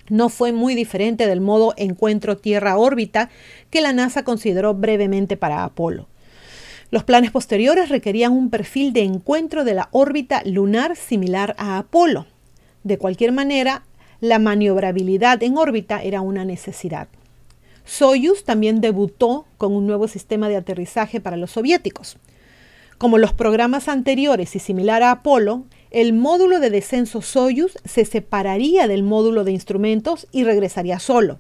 No 0.09 0.29
fue 0.29 0.53
muy 0.53 0.73
diferente 0.73 1.27
del 1.27 1.39
modo 1.39 1.75
encuentro 1.77 2.37
Tierra-órbita 2.37 3.29
que 3.69 3.81
la 3.81 3.93
NASA 3.93 4.23
consideró 4.23 4.73
brevemente 4.73 5.37
para 5.37 5.63
Apolo. 5.63 6.07
Los 6.89 7.03
planes 7.03 7.29
posteriores 7.29 7.89
requerían 7.89 8.31
un 8.31 8.49
perfil 8.49 8.91
de 8.91 9.03
encuentro 9.03 9.65
de 9.65 9.75
la 9.75 9.89
órbita 9.91 10.41
lunar 10.45 10.95
similar 10.95 11.53
a 11.59 11.77
Apolo. 11.77 12.25
De 12.83 12.97
cualquier 12.97 13.33
manera, 13.33 13.83
la 14.19 14.39
maniobrabilidad 14.39 15.43
en 15.43 15.59
órbita 15.59 16.01
era 16.01 16.21
una 16.21 16.43
necesidad. 16.43 17.07
Soyuz 17.89 18.43
también 18.43 18.81
debutó 18.81 19.47
con 19.57 19.73
un 19.73 19.87
nuevo 19.87 20.07
sistema 20.07 20.47
de 20.47 20.57
aterrizaje 20.57 21.19
para 21.19 21.37
los 21.37 21.49
soviéticos. 21.51 22.17
Como 22.99 23.17
los 23.17 23.33
programas 23.33 23.87
anteriores 23.87 24.55
y 24.55 24.59
similar 24.59 25.01
a 25.01 25.09
Apolo, 25.09 25.65
el 25.89 26.13
módulo 26.13 26.59
de 26.59 26.69
descenso 26.69 27.23
Soyuz 27.23 27.79
se 27.85 28.05
separaría 28.05 28.87
del 28.87 29.01
módulo 29.01 29.43
de 29.43 29.53
instrumentos 29.53 30.27
y 30.31 30.43
regresaría 30.43 30.99
solo. 30.99 31.39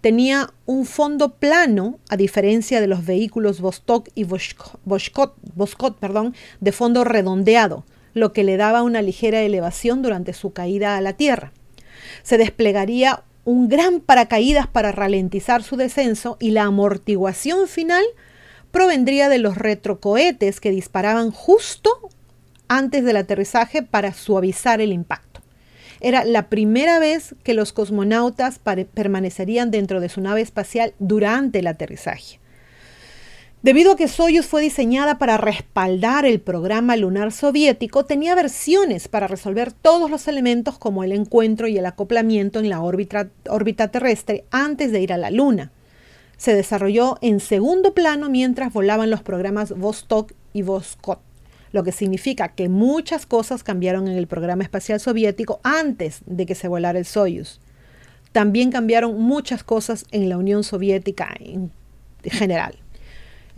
Tenía 0.00 0.50
un 0.66 0.86
fondo 0.86 1.34
plano, 1.34 1.98
a 2.08 2.16
diferencia 2.16 2.80
de 2.80 2.86
los 2.86 3.04
vehículos 3.04 3.60
Vostok 3.60 4.08
y 4.14 4.22
Voskot, 4.22 5.98
perdón, 5.98 6.32
de 6.60 6.70
fondo 6.70 7.02
redondeado, 7.02 7.84
lo 8.14 8.32
que 8.32 8.44
le 8.44 8.56
daba 8.56 8.84
una 8.84 9.02
ligera 9.02 9.40
elevación 9.40 10.02
durante 10.02 10.32
su 10.32 10.52
caída 10.52 10.96
a 10.96 11.00
la 11.00 11.14
Tierra. 11.14 11.52
Se 12.22 12.38
desplegaría 12.38 13.24
un 13.48 13.70
gran 13.70 14.00
paracaídas 14.00 14.66
para 14.66 14.92
ralentizar 14.92 15.62
su 15.62 15.76
descenso 15.76 16.36
y 16.38 16.50
la 16.50 16.64
amortiguación 16.64 17.66
final 17.66 18.04
provendría 18.70 19.30
de 19.30 19.38
los 19.38 19.56
retrocohetes 19.56 20.60
que 20.60 20.70
disparaban 20.70 21.30
justo 21.30 21.90
antes 22.68 23.06
del 23.06 23.16
aterrizaje 23.16 23.82
para 23.82 24.12
suavizar 24.12 24.82
el 24.82 24.92
impacto. 24.92 25.40
Era 26.00 26.26
la 26.26 26.50
primera 26.50 26.98
vez 26.98 27.36
que 27.42 27.54
los 27.54 27.72
cosmonautas 27.72 28.60
permanecerían 28.92 29.70
dentro 29.70 30.02
de 30.02 30.10
su 30.10 30.20
nave 30.20 30.42
espacial 30.42 30.92
durante 30.98 31.60
el 31.60 31.68
aterrizaje. 31.68 32.40
Debido 33.60 33.90
a 33.90 33.96
que 33.96 34.06
Soyuz 34.06 34.46
fue 34.46 34.62
diseñada 34.62 35.18
para 35.18 35.36
respaldar 35.36 36.24
el 36.24 36.40
programa 36.40 36.96
lunar 36.96 37.32
soviético, 37.32 38.04
tenía 38.04 38.36
versiones 38.36 39.08
para 39.08 39.26
resolver 39.26 39.72
todos 39.72 40.08
los 40.08 40.28
elementos 40.28 40.78
como 40.78 41.02
el 41.02 41.10
encuentro 41.10 41.66
y 41.66 41.76
el 41.76 41.86
acoplamiento 41.86 42.60
en 42.60 42.68
la 42.68 42.80
órbita, 42.80 43.88
terrestre 43.88 44.44
antes 44.52 44.92
de 44.92 45.00
ir 45.00 45.12
a 45.12 45.16
la 45.16 45.32
Luna. 45.32 45.72
Se 46.36 46.54
desarrolló 46.54 47.18
en 47.20 47.40
segundo 47.40 47.94
plano 47.94 48.30
mientras 48.30 48.72
volaban 48.72 49.10
los 49.10 49.22
programas 49.22 49.76
Vostok 49.76 50.34
y 50.52 50.62
Voskot, 50.62 51.20
lo 51.72 51.82
que 51.82 51.90
significa 51.90 52.54
que 52.54 52.68
muchas 52.68 53.26
cosas 53.26 53.64
cambiaron 53.64 54.06
en 54.06 54.16
el 54.16 54.28
programa 54.28 54.62
espacial 54.62 55.00
soviético 55.00 55.58
antes 55.64 56.20
de 56.26 56.46
que 56.46 56.54
se 56.54 56.68
volara 56.68 57.00
el 57.00 57.06
Soyuz. 57.06 57.60
También 58.30 58.70
cambiaron 58.70 59.20
muchas 59.20 59.64
cosas 59.64 60.04
en 60.12 60.28
la 60.28 60.38
Unión 60.38 60.62
Soviética 60.62 61.34
en 61.40 61.72
general. 62.22 62.78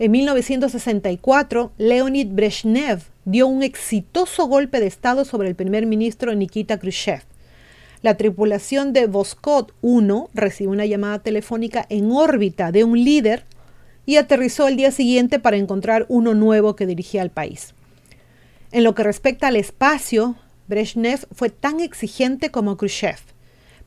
En 0.01 0.09
1964, 0.09 1.73
Leonid 1.77 2.29
Brezhnev 2.31 3.03
dio 3.25 3.45
un 3.45 3.61
exitoso 3.61 4.47
golpe 4.47 4.79
de 4.79 4.87
Estado 4.87 5.25
sobre 5.25 5.47
el 5.47 5.53
primer 5.53 5.85
ministro 5.85 6.33
Nikita 6.33 6.79
Khrushchev. 6.79 7.21
La 8.01 8.17
tripulación 8.17 8.93
de 8.93 9.05
Voskhod 9.05 9.73
1 9.83 10.31
recibió 10.33 10.71
una 10.71 10.87
llamada 10.87 11.19
telefónica 11.19 11.85
en 11.89 12.11
órbita 12.11 12.71
de 12.71 12.83
un 12.83 12.97
líder 13.03 13.43
y 14.07 14.15
aterrizó 14.15 14.67
el 14.67 14.75
día 14.75 14.89
siguiente 14.89 15.37
para 15.37 15.57
encontrar 15.57 16.07
uno 16.09 16.33
nuevo 16.33 16.75
que 16.75 16.87
dirigía 16.87 17.21
al 17.21 17.29
país. 17.29 17.75
En 18.71 18.83
lo 18.83 18.95
que 18.95 19.03
respecta 19.03 19.49
al 19.49 19.55
espacio, 19.55 20.35
Brezhnev 20.67 21.27
fue 21.31 21.51
tan 21.51 21.79
exigente 21.79 22.49
como 22.49 22.75
Khrushchev, 22.75 23.19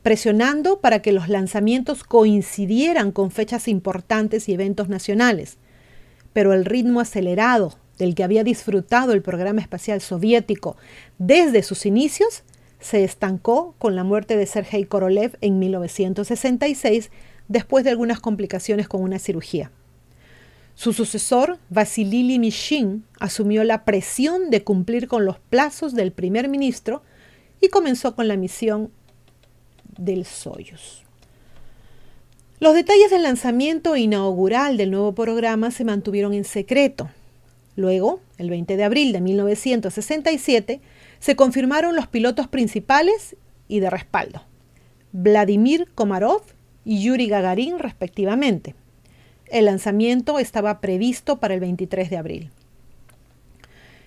presionando 0.01 0.79
para 0.79 1.01
que 1.01 1.11
los 1.11 1.27
lanzamientos 1.27 2.05
coincidieran 2.05 3.11
con 3.11 3.31
fechas 3.31 3.67
importantes 3.67 4.47
y 4.47 4.53
eventos 4.53 4.87
nacionales 4.87 5.57
pero 6.35 6.51
el 6.51 6.65
ritmo 6.65 6.99
acelerado 6.99 7.77
del 7.97 8.13
que 8.13 8.25
había 8.25 8.43
disfrutado 8.43 9.13
el 9.13 9.21
programa 9.21 9.61
espacial 9.61 10.01
soviético 10.01 10.75
desde 11.17 11.63
sus 11.63 11.85
inicios 11.85 12.43
se 12.81 13.05
estancó 13.05 13.73
con 13.79 13.95
la 13.95 14.03
muerte 14.03 14.35
de 14.35 14.45
Sergei 14.45 14.83
Korolev 14.83 15.37
en 15.39 15.59
1966 15.59 17.09
después 17.47 17.85
de 17.85 17.91
algunas 17.91 18.19
complicaciones 18.19 18.89
con 18.89 19.01
una 19.01 19.17
cirugía. 19.17 19.71
Su 20.73 20.91
sucesor, 20.91 21.57
Vasily 21.69 22.37
Mishin, 22.37 23.05
asumió 23.21 23.63
la 23.63 23.85
presión 23.85 24.49
de 24.49 24.61
cumplir 24.61 25.07
con 25.07 25.23
los 25.23 25.39
plazos 25.39 25.93
del 25.93 26.11
primer 26.11 26.49
ministro 26.49 27.01
y 27.61 27.69
comenzó 27.69 28.13
con 28.13 28.27
la 28.27 28.35
misión 28.35 28.91
del 29.97 30.25
Soyuz. 30.25 31.04
Los 32.57 32.73
detalles 32.73 33.11
del 33.11 33.23
lanzamiento 33.23 33.97
inaugural 33.97 34.77
del 34.77 34.91
nuevo 34.91 35.13
programa 35.13 35.71
se 35.71 35.83
mantuvieron 35.83 36.33
en 36.33 36.45
secreto. 36.45 37.09
Luego, 37.75 38.21
el 38.37 38.49
20 38.49 38.77
de 38.77 38.83
abril 38.85 39.11
de 39.11 39.19
1967, 39.19 40.79
se 41.19 41.35
confirmaron 41.35 41.97
los 41.97 42.07
pilotos 42.07 42.47
principales 42.47 43.35
y 43.67 43.81
de 43.81 43.89
respaldo, 43.89 44.41
Vladimir 45.11 45.87
Komarov 45.95 46.43
y 46.85 47.03
Yuri 47.03 47.27
Gagarin 47.27 47.77
respectivamente. 47.77 48.73
El 49.47 49.65
lanzamiento 49.65 50.39
estaba 50.39 50.79
previsto 50.79 51.41
para 51.41 51.55
el 51.55 51.59
23 51.59 52.09
de 52.09 52.17
abril. 52.17 52.51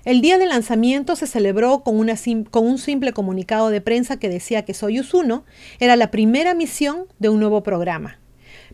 El 0.06 0.22
día 0.22 0.38
del 0.38 0.48
lanzamiento 0.48 1.16
se 1.16 1.26
celebró 1.26 1.80
con, 1.80 2.06
con, 2.50 2.66
un 2.66 2.78
simple 2.78 3.12
comunicado 3.12 3.68
de 3.68 3.82
prensa 3.82 4.18
que 4.18 4.30
decía 4.30 4.64
que 4.64 4.72
Soyuz 4.72 5.12
1 5.12 5.44
era 5.80 5.96
la 5.96 6.10
primera 6.10 6.54
misión 6.54 7.04
de 7.18 7.28
un 7.28 7.40
nuevo 7.40 7.62
programa, 7.62 8.18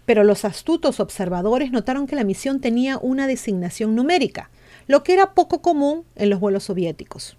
pero 0.06 0.24
los 0.24 0.44
astutos 0.44 1.00
observadores 1.00 1.70
notaron 1.70 2.06
que 2.06 2.16
la 2.16 2.24
misión 2.24 2.60
tenía 2.60 2.98
una 2.98 3.26
designación 3.26 3.94
numérica, 3.94 4.50
lo 4.86 5.02
que 5.02 5.14
era 5.14 5.34
poco 5.34 5.62
común 5.62 6.04
en 6.16 6.30
los 6.30 6.40
vuelos 6.40 6.64
soviéticos. 6.64 7.36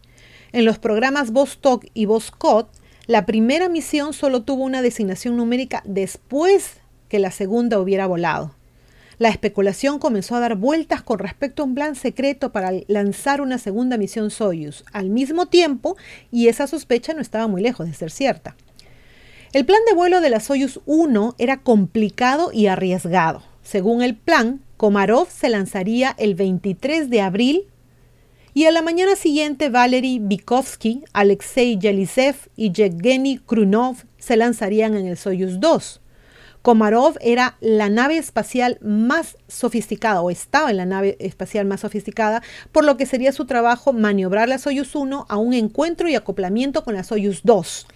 En 0.52 0.66
los 0.66 0.80
programas 0.80 1.32
Vostok 1.32 1.86
y 1.94 2.06
Voskot, 2.06 2.70
la 3.08 3.26
primera 3.26 3.70
misión 3.70 4.14
solo 4.14 4.44
tuvo 4.44 4.64
una 4.64 4.82
designación 4.82 5.38
numérica 5.38 5.84
después 5.86 6.78
que 7.10 7.20
la 7.20 7.32
segunda 7.32 7.80
hubiera 7.80 8.08
volado. 8.08 8.56
La 9.18 9.30
especulación 9.30 10.00
comenzó 10.00 10.36
a 10.36 10.40
dar 10.40 10.56
vueltas 10.56 11.02
con 11.02 11.20
respecto 11.20 11.62
a 11.62 11.66
un 11.66 11.76
plan 11.76 11.96
secreto 11.96 12.52
para 12.52 12.72
lanzar 12.88 13.42
una 13.42 13.58
segunda 13.58 13.98
misión 13.98 14.30
Soyuz 14.30 14.84
al 14.92 15.10
mismo 15.10 15.46
tiempo 15.46 15.96
y 16.32 16.48
esa 16.48 16.68
sospecha 16.68 17.14
no 17.14 17.22
estaba 17.22 17.48
muy 17.48 17.62
lejos 17.62 17.86
de 17.88 17.94
ser 17.94 18.12
cierta. 18.12 18.56
El 19.56 19.66
plan 19.66 19.80
de 19.88 19.96
vuelo 19.96 20.20
de 20.20 20.30
la 20.30 20.42
Soyuz 20.42 20.82
1 20.86 21.36
era 21.38 21.62
complicado 21.62 22.50
y 22.52 22.68
arriesgado. 22.68 23.42
Según 23.64 24.02
el 24.02 24.14
plan, 24.14 24.60
Komarov 24.76 25.30
se 25.30 25.48
lanzaría 25.48 26.14
el 26.18 26.36
23 26.36 27.10
de 27.10 27.22
abril 27.22 27.64
y 28.54 28.66
a 28.66 28.72
la 28.72 28.82
mañana 28.82 29.16
siguiente 29.16 29.70
Valery 29.70 30.20
Vykovsky, 30.20 31.06
Alexei 31.14 31.80
Yelisev 31.80 32.36
y 32.58 32.74
Yevgeny 32.74 33.38
Krunov 33.38 33.96
se 34.18 34.36
lanzarían 34.36 34.98
en 34.98 35.08
el 35.08 35.16
Soyuz 35.16 35.62
2. 35.62 36.02
Komarov 36.62 37.16
era 37.22 37.56
la 37.62 37.88
nave 37.88 38.18
espacial 38.18 38.78
más 38.82 39.38
sofisticada 39.48 40.20
o 40.20 40.32
estaba 40.32 40.70
en 40.70 40.76
la 40.76 40.86
nave 40.86 41.16
espacial 41.22 41.66
más 41.66 41.80
sofisticada, 41.80 42.44
por 42.74 42.84
lo 42.84 42.98
que 42.98 43.06
sería 43.06 43.32
su 43.32 43.46
trabajo 43.46 43.94
maniobrar 43.94 44.50
la 44.50 44.58
Soyuz 44.58 44.94
1 44.96 45.28
a 45.30 45.38
un 45.38 45.54
encuentro 45.54 46.10
y 46.10 46.16
acoplamiento 46.16 46.84
con 46.84 46.96
la 46.96 47.06
Soyuz 47.06 47.40
2. 47.46 47.88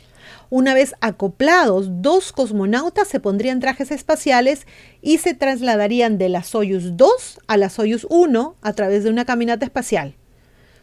Una 0.51 0.73
vez 0.73 0.95
acoplados, 0.99 2.01
dos 2.01 2.31
cosmonautas 2.31 3.07
se 3.07 3.19
pondrían 3.19 3.59
trajes 3.59 3.91
espaciales 3.91 4.65
y 4.99 5.19
se 5.19 5.35
trasladarían 5.35 6.17
de 6.17 6.27
la 6.27 6.41
Soyuz 6.41 6.97
2 6.97 7.39
a 7.45 7.57
la 7.57 7.69
Soyuz 7.69 8.07
1 8.09 8.55
a 8.59 8.73
través 8.73 9.03
de 9.03 9.11
una 9.11 9.25
caminata 9.25 9.65
espacial. 9.65 10.15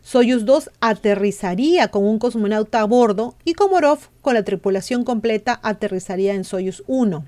Soyuz 0.02 0.44
2 0.44 0.70
aterrizaría 0.80 1.88
con 1.88 2.04
un 2.04 2.20
cosmonauta 2.20 2.80
a 2.80 2.84
bordo 2.84 3.34
y 3.44 3.54
Komarov, 3.54 3.98
con 4.22 4.34
la 4.34 4.44
tripulación 4.44 5.02
completa, 5.02 5.58
aterrizaría 5.64 6.34
en 6.34 6.44
Soyuz 6.44 6.84
1. 6.86 7.24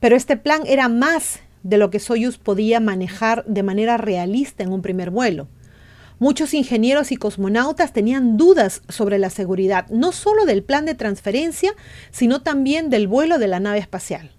Pero 0.00 0.16
este 0.16 0.36
plan 0.36 0.62
era 0.66 0.88
más 0.88 1.38
de 1.62 1.78
lo 1.78 1.90
que 1.90 2.00
Soyuz 2.00 2.38
podía 2.38 2.80
manejar 2.80 3.44
de 3.44 3.62
manera 3.62 3.98
realista 3.98 4.64
en 4.64 4.72
un 4.72 4.82
primer 4.82 5.10
vuelo. 5.10 5.46
Muchos 6.20 6.52
ingenieros 6.52 7.12
y 7.12 7.16
cosmonautas 7.16 7.94
tenían 7.94 8.36
dudas 8.36 8.82
sobre 8.90 9.18
la 9.18 9.30
seguridad, 9.30 9.88
no 9.88 10.12
solo 10.12 10.44
del 10.44 10.62
plan 10.62 10.84
de 10.84 10.94
transferencia, 10.94 11.72
sino 12.10 12.42
también 12.42 12.90
del 12.90 13.08
vuelo 13.08 13.38
de 13.38 13.48
la 13.48 13.58
nave 13.58 13.78
espacial. 13.78 14.30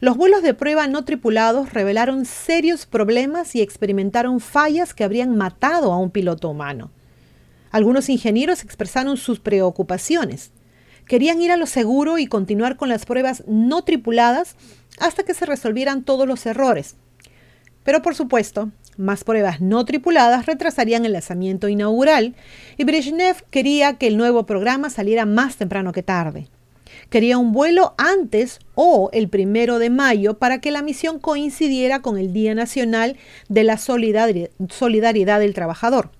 Los 0.00 0.16
vuelos 0.16 0.42
de 0.42 0.54
prueba 0.54 0.88
no 0.88 1.04
tripulados 1.04 1.74
revelaron 1.74 2.24
serios 2.24 2.86
problemas 2.86 3.54
y 3.54 3.60
experimentaron 3.60 4.40
fallas 4.40 4.94
que 4.94 5.04
habrían 5.04 5.36
matado 5.36 5.92
a 5.92 5.98
un 5.98 6.10
piloto 6.10 6.48
humano. 6.48 6.90
Algunos 7.70 8.08
ingenieros 8.08 8.64
expresaron 8.64 9.18
sus 9.18 9.38
preocupaciones. 9.38 10.50
Querían 11.06 11.42
ir 11.42 11.52
a 11.52 11.58
lo 11.58 11.66
seguro 11.66 12.16
y 12.16 12.26
continuar 12.26 12.78
con 12.78 12.88
las 12.88 13.04
pruebas 13.04 13.44
no 13.46 13.84
tripuladas 13.84 14.56
hasta 14.98 15.24
que 15.24 15.34
se 15.34 15.44
resolvieran 15.44 16.04
todos 16.04 16.26
los 16.26 16.46
errores. 16.46 16.96
Pero 17.84 18.00
por 18.00 18.14
supuesto, 18.14 18.70
más 18.96 19.24
pruebas 19.24 19.60
no 19.60 19.84
tripuladas 19.84 20.46
retrasarían 20.46 21.04
el 21.04 21.12
lanzamiento 21.12 21.68
inaugural 21.68 22.34
y 22.76 22.84
Brezhnev 22.84 23.42
quería 23.50 23.94
que 23.94 24.06
el 24.06 24.16
nuevo 24.16 24.46
programa 24.46 24.90
saliera 24.90 25.26
más 25.26 25.56
temprano 25.56 25.92
que 25.92 26.02
tarde. 26.02 26.48
Quería 27.08 27.38
un 27.38 27.52
vuelo 27.52 27.94
antes 27.98 28.58
o 28.74 29.10
el 29.12 29.28
primero 29.28 29.78
de 29.78 29.90
mayo 29.90 30.38
para 30.38 30.60
que 30.60 30.70
la 30.70 30.82
misión 30.82 31.18
coincidiera 31.18 32.00
con 32.00 32.18
el 32.18 32.32
Día 32.32 32.54
Nacional 32.54 33.16
de 33.48 33.64
la 33.64 33.76
Solidaridad 33.76 35.40
del 35.40 35.54
Trabajador. 35.54 36.10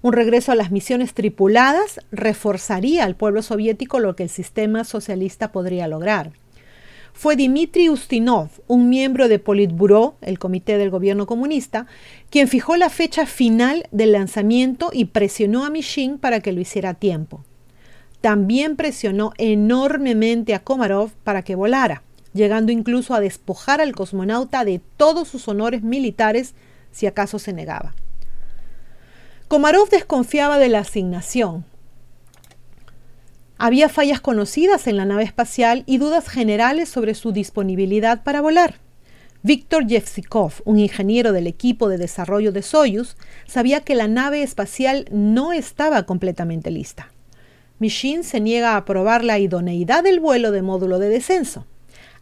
Un 0.00 0.12
regreso 0.12 0.52
a 0.52 0.54
las 0.54 0.70
misiones 0.70 1.14
tripuladas 1.14 2.00
reforzaría 2.12 3.04
al 3.04 3.16
pueblo 3.16 3.42
soviético 3.42 3.98
lo 3.98 4.14
que 4.14 4.24
el 4.24 4.28
sistema 4.28 4.84
socialista 4.84 5.50
podría 5.50 5.88
lograr 5.88 6.32
fue 7.18 7.34
Dmitry 7.34 7.88
Ustinov, 7.88 8.48
un 8.68 8.88
miembro 8.88 9.26
de 9.26 9.40
Politburo, 9.40 10.14
el 10.20 10.38
comité 10.38 10.78
del 10.78 10.88
gobierno 10.90 11.26
comunista, 11.26 11.88
quien 12.30 12.46
fijó 12.46 12.76
la 12.76 12.90
fecha 12.90 13.26
final 13.26 13.88
del 13.90 14.12
lanzamiento 14.12 14.90
y 14.92 15.06
presionó 15.06 15.64
a 15.64 15.70
Mishin 15.70 16.18
para 16.18 16.38
que 16.38 16.52
lo 16.52 16.60
hiciera 16.60 16.90
a 16.90 16.94
tiempo. 16.94 17.44
También 18.20 18.76
presionó 18.76 19.32
enormemente 19.36 20.54
a 20.54 20.60
Komarov 20.60 21.10
para 21.24 21.42
que 21.42 21.56
volara, 21.56 22.04
llegando 22.34 22.70
incluso 22.70 23.14
a 23.14 23.20
despojar 23.20 23.80
al 23.80 23.96
cosmonauta 23.96 24.64
de 24.64 24.80
todos 24.96 25.26
sus 25.26 25.48
honores 25.48 25.82
militares 25.82 26.54
si 26.92 27.08
acaso 27.08 27.40
se 27.40 27.52
negaba. 27.52 27.96
Komarov 29.48 29.90
desconfiaba 29.90 30.60
de 30.60 30.68
la 30.68 30.78
asignación, 30.78 31.64
había 33.58 33.88
fallas 33.88 34.20
conocidas 34.20 34.86
en 34.86 34.96
la 34.96 35.04
nave 35.04 35.24
espacial 35.24 35.82
y 35.86 35.98
dudas 35.98 36.28
generales 36.28 36.88
sobre 36.88 37.14
su 37.14 37.32
disponibilidad 37.32 38.22
para 38.22 38.40
volar. 38.40 38.76
Víctor 39.42 39.86
Yevsikov, 39.86 40.52
un 40.64 40.78
ingeniero 40.78 41.32
del 41.32 41.46
equipo 41.46 41.88
de 41.88 41.98
desarrollo 41.98 42.52
de 42.52 42.62
Soyuz, 42.62 43.16
sabía 43.46 43.80
que 43.80 43.94
la 43.94 44.08
nave 44.08 44.42
espacial 44.42 45.06
no 45.10 45.52
estaba 45.52 46.04
completamente 46.04 46.70
lista. 46.70 47.10
Mishin 47.78 48.24
se 48.24 48.40
niega 48.40 48.72
a 48.72 48.78
aprobar 48.78 49.22
la 49.22 49.38
idoneidad 49.38 50.02
del 50.02 50.18
vuelo 50.18 50.50
de 50.50 50.62
módulo 50.62 50.98
de 50.98 51.08
descenso. 51.08 51.66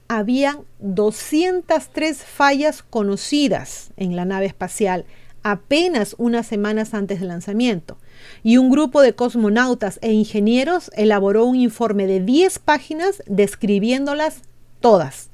Habían 0.08 0.60
203 0.80 2.18
fallas 2.18 2.82
conocidas 2.82 3.92
en 3.96 4.14
la 4.14 4.24
nave 4.24 4.46
espacial 4.46 5.06
apenas 5.42 6.16
unas 6.18 6.46
semanas 6.46 6.92
antes 6.92 7.20
del 7.20 7.28
lanzamiento, 7.28 7.98
y 8.42 8.56
un 8.56 8.70
grupo 8.70 9.02
de 9.02 9.14
cosmonautas 9.14 9.98
e 10.02 10.12
ingenieros 10.12 10.90
elaboró 10.94 11.44
un 11.44 11.56
informe 11.56 12.06
de 12.06 12.20
10 12.20 12.58
páginas 12.60 13.22
describiéndolas 13.26 14.42
todas. 14.80 15.30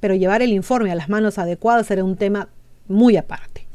Pero 0.00 0.14
llevar 0.14 0.42
el 0.42 0.52
informe 0.52 0.90
a 0.90 0.94
las 0.94 1.08
manos 1.08 1.38
adecuadas 1.38 1.90
era 1.90 2.04
un 2.04 2.16
tema 2.16 2.48
muy 2.88 3.16
aparte. 3.16 3.66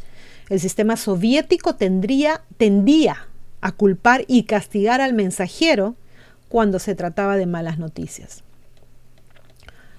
El 0.50 0.60
sistema 0.60 0.96
soviético 0.98 1.76
tendría, 1.76 2.42
tendía 2.58 3.28
a 3.62 3.72
culpar 3.72 4.26
y 4.28 4.44
castigar 4.44 5.02
al 5.02 5.14
mensajero 5.14 5.96
cuando 6.50 6.80
se 6.80 6.96
trataba 6.96 7.38
de 7.38 7.48
malas 7.48 7.80
noticias. 7.80 8.44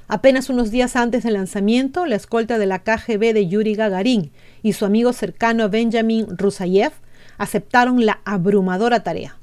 Apenas 0.09 0.49
unos 0.51 0.71
días 0.71 0.95
antes 0.95 1.25
del 1.25 1.35
lanzamiento, 1.35 2.07
la 2.07 2.15
escolta 2.15 2.59
de 2.59 2.67
la 2.67 2.79
KGB 2.79 3.33
de 3.33 3.49
Yuri 3.49 3.75
Gagarin 3.75 4.31
y 4.63 4.75
su 4.75 4.85
amigo 4.85 5.13
cercano 5.13 5.69
Benjamin 5.69 6.27
Rusayev 6.39 6.93
aceptaron 7.39 8.05
la 8.05 8.21
abrumadora 8.25 9.03
tarea. 9.03 9.39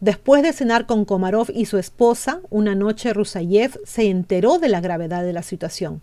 Después 0.00 0.42
de 0.42 0.52
cenar 0.52 0.86
con 0.86 1.04
Komarov 1.04 1.48
y 1.52 1.66
su 1.66 1.76
esposa, 1.76 2.40
una 2.48 2.74
noche 2.74 3.12
Rusayev 3.12 3.78
se 3.84 4.08
enteró 4.08 4.58
de 4.58 4.68
la 4.68 4.80
gravedad 4.80 5.22
de 5.22 5.34
la 5.34 5.42
situación. 5.42 6.00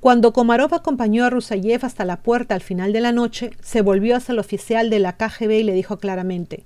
Cuando 0.00 0.32
Komarov 0.32 0.74
acompañó 0.74 1.24
a 1.24 1.30
Rusayev 1.30 1.84
hasta 1.84 2.04
la 2.04 2.22
puerta 2.22 2.54
al 2.54 2.60
final 2.60 2.92
de 2.92 3.00
la 3.00 3.12
noche, 3.12 3.50
se 3.60 3.82
volvió 3.82 4.16
hacia 4.16 4.32
el 4.32 4.38
oficial 4.38 4.90
de 4.90 4.98
la 4.98 5.16
KGB 5.16 5.50
y 5.50 5.62
le 5.62 5.72
dijo 5.72 5.98
claramente, 5.98 6.64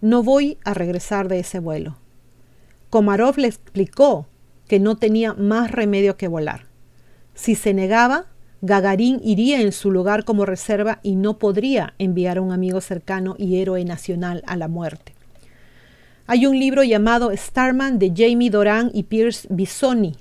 no 0.00 0.22
voy 0.22 0.58
a 0.64 0.74
regresar 0.74 1.28
de 1.28 1.40
ese 1.40 1.58
vuelo. 1.58 1.96
Komarov 2.90 3.38
le 3.38 3.48
explicó 3.48 4.26
que 4.66 4.80
no 4.80 4.96
tenía 4.96 5.34
más 5.34 5.70
remedio 5.70 6.16
que 6.16 6.28
volar. 6.28 6.66
Si 7.34 7.54
se 7.54 7.74
negaba, 7.74 8.26
Gagarin 8.62 9.20
iría 9.24 9.60
en 9.60 9.72
su 9.72 9.90
lugar 9.90 10.24
como 10.24 10.44
reserva 10.44 11.00
y 11.02 11.16
no 11.16 11.38
podría 11.38 11.94
enviar 11.98 12.36
a 12.38 12.42
un 12.42 12.52
amigo 12.52 12.82
cercano 12.82 13.34
y 13.38 13.56
héroe 13.56 13.84
nacional 13.84 14.42
a 14.46 14.56
la 14.56 14.68
muerte. 14.68 15.14
Hay 16.26 16.46
un 16.46 16.58
libro 16.58 16.82
llamado 16.82 17.34
Starman 17.34 17.98
de 17.98 18.12
Jamie 18.14 18.50
Doran 18.50 18.90
y 18.92 19.04
Pierce 19.04 19.48
Bisoni, 19.50 20.14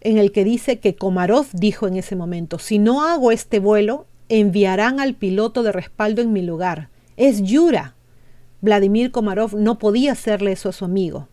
en 0.00 0.18
el 0.18 0.32
que 0.32 0.44
dice 0.44 0.78
que 0.78 0.96
Komarov 0.96 1.46
dijo 1.52 1.86
en 1.86 1.96
ese 1.96 2.16
momento, 2.16 2.58
si 2.58 2.78
no 2.78 3.02
hago 3.04 3.32
este 3.32 3.58
vuelo, 3.58 4.06
enviarán 4.28 4.98
al 4.98 5.14
piloto 5.14 5.62
de 5.62 5.72
respaldo 5.72 6.22
en 6.22 6.32
mi 6.32 6.42
lugar. 6.42 6.88
Es 7.16 7.42
Yura. 7.42 7.94
Vladimir 8.62 9.10
Komarov 9.10 9.54
no 9.54 9.78
podía 9.78 10.12
hacerle 10.12 10.52
eso 10.52 10.70
a 10.70 10.72
su 10.72 10.84
amigo. 10.86 11.28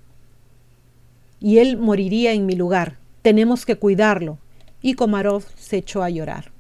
Y 1.40 1.60
él 1.60 1.78
moriría 1.78 2.34
en 2.34 2.46
mi 2.46 2.56
lugar. 2.56 2.98
Tenemos 3.22 3.66
que 3.66 3.78
cuidarlo 3.78 4.38
y 4.82 4.94
Komarov 4.94 5.44
se 5.56 5.78
echó 5.78 6.04
a 6.04 6.10
llorar. 6.10 6.52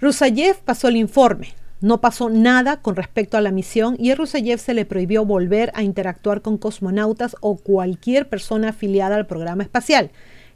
Rusayev 0.00 0.58
pasó 0.60 0.88
el 0.88 0.96
informe. 0.96 1.54
No 1.80 2.00
pasó 2.00 2.28
nada 2.28 2.82
con 2.82 2.96
respecto 2.96 3.36
a 3.36 3.40
la 3.40 3.52
misión 3.52 3.96
y 3.98 4.10
a 4.10 4.16
Rusayev 4.16 4.58
se 4.58 4.74
le 4.74 4.84
prohibió 4.84 5.24
volver 5.24 5.70
a 5.74 5.82
interactuar 5.82 6.42
con 6.42 6.58
cosmonautas 6.58 7.36
o 7.40 7.56
cualquier 7.56 8.28
persona 8.28 8.70
afiliada 8.70 9.16
al 9.16 9.26
programa 9.26 9.62
espacial. 9.62 10.10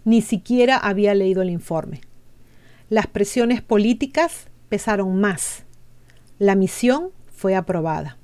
Ni 0.04 0.20
siquiera 0.20 0.76
había 0.76 1.14
leído 1.14 1.42
el 1.42 1.50
informe. 1.50 2.00
Las 2.88 3.06
presiones 3.06 3.62
políticas 3.62 4.48
pesaron 4.68 5.20
más. 5.20 5.64
La 6.38 6.56
misión 6.56 7.10
fue 7.32 7.54
aprobada. 7.54 8.18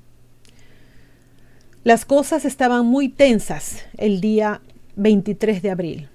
Las 1.83 2.03
cosas 2.03 2.43
estaban 2.43 2.85
muy 2.85 3.07
tensas 3.07 3.85
el 3.97 4.19
día 4.19 4.61
23 4.97 5.61
de 5.61 5.71
abril. 5.71 6.09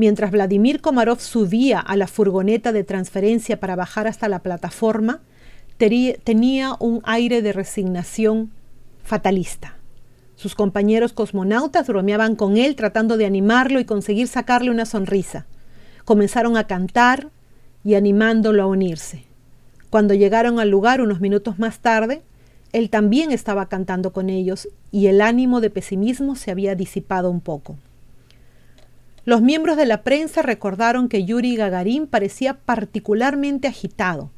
Mientras 0.00 0.30
Vladimir 0.30 0.80
Komarov 0.80 1.20
subía 1.20 1.78
a 1.78 1.94
la 1.94 2.06
furgoneta 2.06 2.72
de 2.72 2.84
transferencia 2.84 3.60
para 3.60 3.76
bajar 3.76 4.06
hasta 4.06 4.30
la 4.30 4.38
plataforma, 4.38 5.20
tenía 5.76 6.74
un 6.80 7.02
aire 7.04 7.42
de 7.42 7.52
resignación 7.52 8.50
fatalista. 9.04 9.76
Sus 10.36 10.54
compañeros 10.54 11.12
cosmonautas 11.12 11.86
bromeaban 11.86 12.34
con 12.34 12.56
él 12.56 12.76
tratando 12.76 13.18
de 13.18 13.26
animarlo 13.26 13.78
y 13.78 13.84
conseguir 13.84 14.26
sacarle 14.26 14.70
una 14.70 14.86
sonrisa. 14.86 15.44
Comenzaron 16.06 16.56
a 16.56 16.66
cantar 16.66 17.28
y 17.84 17.92
animándolo 17.92 18.62
a 18.62 18.66
unirse. 18.68 19.24
Cuando 19.90 20.14
llegaron 20.14 20.60
al 20.60 20.70
lugar 20.70 21.02
unos 21.02 21.20
minutos 21.20 21.58
más 21.58 21.80
tarde, 21.80 22.22
él 22.72 22.88
también 22.88 23.32
estaba 23.32 23.68
cantando 23.68 24.14
con 24.14 24.30
ellos 24.30 24.66
y 24.90 25.08
el 25.08 25.20
ánimo 25.20 25.60
de 25.60 25.68
pesimismo 25.68 26.36
se 26.36 26.50
había 26.50 26.74
disipado 26.74 27.30
un 27.30 27.42
poco. 27.42 27.76
Los 29.24 29.42
miembros 29.42 29.76
de 29.76 29.86
la 29.86 30.02
prensa 30.02 30.42
recordaron 30.42 31.08
que 31.08 31.24
Yuri 31.24 31.56
Gagarin 31.56 32.06
parecía 32.06 32.54
particularmente 32.54 33.68
agitado. 33.68 34.30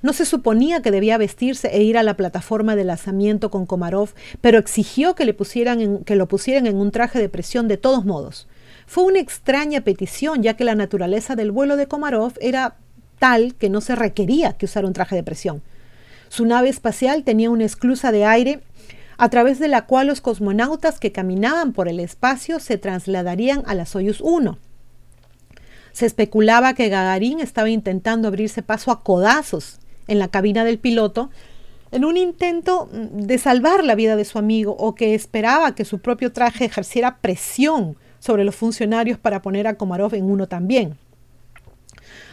No 0.00 0.12
se 0.12 0.24
suponía 0.24 0.82
que 0.82 0.90
debía 0.90 1.16
vestirse 1.16 1.68
e 1.68 1.82
ir 1.82 1.96
a 1.96 2.02
la 2.02 2.16
plataforma 2.16 2.74
de 2.74 2.84
lanzamiento 2.84 3.50
con 3.50 3.66
Komarov, 3.66 4.10
pero 4.40 4.58
exigió 4.58 5.14
que, 5.14 5.24
le 5.24 5.34
pusieran 5.34 5.98
que 5.98 6.16
lo 6.16 6.26
pusieran 6.26 6.66
en 6.66 6.76
un 6.76 6.90
traje 6.90 7.20
de 7.20 7.28
presión 7.28 7.68
de 7.68 7.76
todos 7.76 8.04
modos. 8.04 8.48
Fue 8.86 9.04
una 9.04 9.20
extraña 9.20 9.82
petición, 9.82 10.42
ya 10.42 10.54
que 10.54 10.64
la 10.64 10.74
naturaleza 10.74 11.36
del 11.36 11.52
vuelo 11.52 11.76
de 11.76 11.86
Komarov 11.86 12.32
era 12.40 12.76
tal 13.20 13.54
que 13.54 13.70
no 13.70 13.80
se 13.80 13.94
requería 13.94 14.54
que 14.54 14.66
usara 14.66 14.88
un 14.88 14.92
traje 14.92 15.14
de 15.14 15.22
presión. 15.22 15.62
Su 16.28 16.46
nave 16.46 16.68
espacial 16.68 17.22
tenía 17.22 17.50
una 17.50 17.64
esclusa 17.64 18.10
de 18.10 18.24
aire 18.24 18.60
a 19.18 19.28
través 19.28 19.58
de 19.58 19.68
la 19.68 19.86
cual 19.86 20.06
los 20.06 20.20
cosmonautas 20.20 20.98
que 20.98 21.12
caminaban 21.12 21.72
por 21.72 21.88
el 21.88 22.00
espacio 22.00 22.60
se 22.60 22.78
trasladarían 22.78 23.62
a 23.66 23.74
la 23.74 23.86
Soyuz 23.86 24.20
1. 24.20 24.58
Se 25.92 26.06
especulaba 26.06 26.74
que 26.74 26.88
Gagarin 26.88 27.40
estaba 27.40 27.70
intentando 27.70 28.28
abrirse 28.28 28.62
paso 28.62 28.90
a 28.90 29.02
codazos 29.02 29.78
en 30.08 30.18
la 30.18 30.28
cabina 30.28 30.64
del 30.64 30.78
piloto 30.78 31.30
en 31.92 32.04
un 32.04 32.16
intento 32.16 32.88
mm, 32.90 33.20
de 33.20 33.38
salvar 33.38 33.84
la 33.84 33.94
vida 33.94 34.16
de 34.16 34.24
su 34.24 34.38
amigo 34.38 34.74
o 34.78 34.94
que 34.94 35.14
esperaba 35.14 35.74
que 35.74 35.84
su 35.84 36.00
propio 36.00 36.32
traje 36.32 36.64
ejerciera 36.64 37.18
presión 37.20 37.96
sobre 38.18 38.44
los 38.44 38.56
funcionarios 38.56 39.18
para 39.18 39.42
poner 39.42 39.66
a 39.66 39.74
Komarov 39.74 40.14
en 40.14 40.30
uno 40.30 40.48
también. 40.48 40.96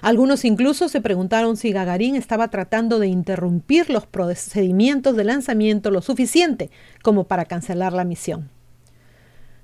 Algunos 0.01 0.45
incluso 0.45 0.87
se 0.87 1.01
preguntaron 1.01 1.57
si 1.57 1.71
Gagarin 1.71 2.15
estaba 2.15 2.49
tratando 2.49 2.99
de 2.99 3.07
interrumpir 3.07 3.89
los 3.89 4.05
procedimientos 4.05 5.15
de 5.15 5.25
lanzamiento 5.25 5.91
lo 5.91 6.01
suficiente 6.01 6.71
como 7.03 7.25
para 7.25 7.45
cancelar 7.45 7.93
la 7.93 8.05
misión. 8.05 8.49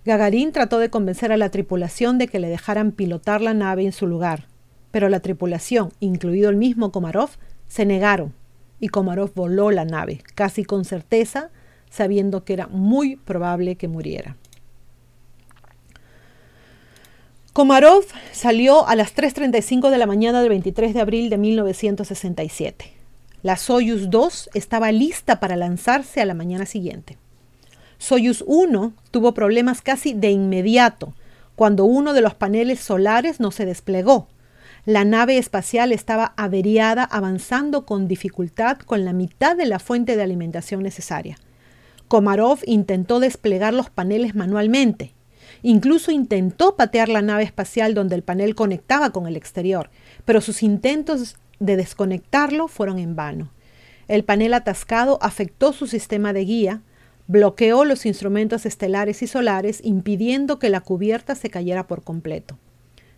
Gagarin 0.04 0.52
trató 0.52 0.80
de 0.80 0.90
convencer 0.90 1.32
a 1.32 1.38
la 1.38 1.50
tripulación 1.50 2.18
de 2.18 2.28
que 2.28 2.40
le 2.40 2.50
dejaran 2.50 2.92
pilotar 2.92 3.42
la 3.42 3.54
nave 3.54 3.86
en 3.86 3.92
su 3.92 4.08
lugar, 4.08 4.48
pero 4.92 5.10
la 5.10 5.20
tripulación, 5.20 5.92
incluido 6.00 6.50
el 6.50 6.58
mismo 6.58 6.92
Komarov, 6.92 7.30
se 7.68 7.86
negaron 7.86 8.34
y 8.80 8.90
Komarov 8.90 9.34
voló 9.34 9.72
la 9.72 9.86
nave, 9.86 10.22
casi 10.36 10.64
con 10.64 10.86
certeza, 10.86 11.50
sabiendo 11.90 12.44
que 12.44 12.54
era 12.54 12.68
muy 12.68 13.16
probable 13.16 13.78
que 13.78 13.88
muriera. 13.88 14.36
Komarov 17.56 18.04
salió 18.34 18.86
a 18.86 18.98
las 18.98 19.16
3.35 19.16 19.90
de 19.90 19.98
la 19.98 20.06
mañana 20.06 20.42
del 20.42 20.50
23 20.50 20.94
de 20.94 21.00
abril 21.00 21.30
de 21.30 21.38
1967. 21.38 22.92
La 23.44 23.56
Soyuz 23.56 24.10
2 24.10 24.50
estaba 24.54 24.92
lista 24.92 25.40
para 25.40 25.56
lanzarse 25.56 26.20
a 26.20 26.26
la 26.26 26.34
mañana 26.34 26.66
siguiente. 26.66 27.18
Soyuz 27.98 28.44
1 28.46 28.92
tuvo 29.10 29.34
problemas 29.34 29.82
casi 29.82 30.14
de 30.14 30.32
inmediato 30.32 31.14
cuando 31.56 31.86
uno 31.86 32.14
de 32.14 32.20
los 32.20 32.34
paneles 32.34 32.82
solares 32.82 33.40
no 33.40 33.52
se 33.52 33.66
desplegó 33.66 34.28
la 34.86 35.06
nave 35.06 35.38
espacial 35.38 35.92
estaba 35.94 36.34
averiada 36.38 37.06
avanzando 37.06 37.86
con 37.86 38.10
dificultad 38.10 38.80
con 38.80 39.04
la 39.04 39.14
mitad 39.14 39.56
de 39.56 39.66
la 39.66 39.80
fuente 39.80 40.18
de 40.18 40.24
alimentación 40.24 40.84
necesaria. 40.84 41.38
Komarov 42.08 42.60
intentó 42.66 43.20
desplegar 43.20 43.74
los 43.74 43.90
paneles 43.90 44.36
manualmente. 44.36 45.14
Incluso 45.62 46.12
intentó 46.12 46.76
patear 46.76 47.10
la 47.10 47.22
nave 47.22 47.44
espacial 47.44 47.94
donde 47.94 48.16
el 48.16 48.24
panel 48.24 48.56
conectaba 48.56 49.12
con 49.12 49.28
el 49.28 49.36
exterior, 49.36 49.90
pero 50.26 50.42
sus 50.42 50.64
intentos 50.64 51.36
de 51.60 51.76
desconectarlo 51.76 52.68
fueron 52.68 53.00
en 53.00 53.16
vano. 53.16 53.52
El 54.08 54.24
panel 54.24 54.54
atascado 54.54 55.18
afectó 55.22 55.74
su 55.74 55.88
sistema 55.88 56.34
de 56.34 56.46
guía, 56.46 56.82
bloqueó 57.28 57.86
los 57.86 58.06
instrumentos 58.06 58.66
estelares 58.66 59.24
y 59.24 59.28
solares, 59.28 59.82
impidiendo 59.84 60.60
que 60.60 60.70
la 60.70 60.82
cubierta 60.82 61.36
se 61.36 61.50
cayera 61.50 61.88
por 61.88 62.04
completo. 62.04 62.58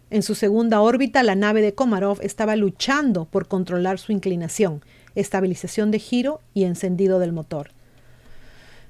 En 0.09 0.23
su 0.23 0.35
segunda 0.35 0.79
órbita, 0.79 1.21
la 1.23 1.35
nave 1.35 1.61
de 1.61 1.73
Komarov 1.73 2.19
estaba 2.21 2.55
luchando 2.55 3.25
por 3.25 3.49
controlar 3.49 3.99
su 3.99 4.13
inclinación, 4.13 4.81
estabilización 5.15 5.91
de 5.91 5.99
giro 5.99 6.39
y 6.53 6.63
encendido 6.63 7.19
del 7.19 7.33
motor. 7.33 7.71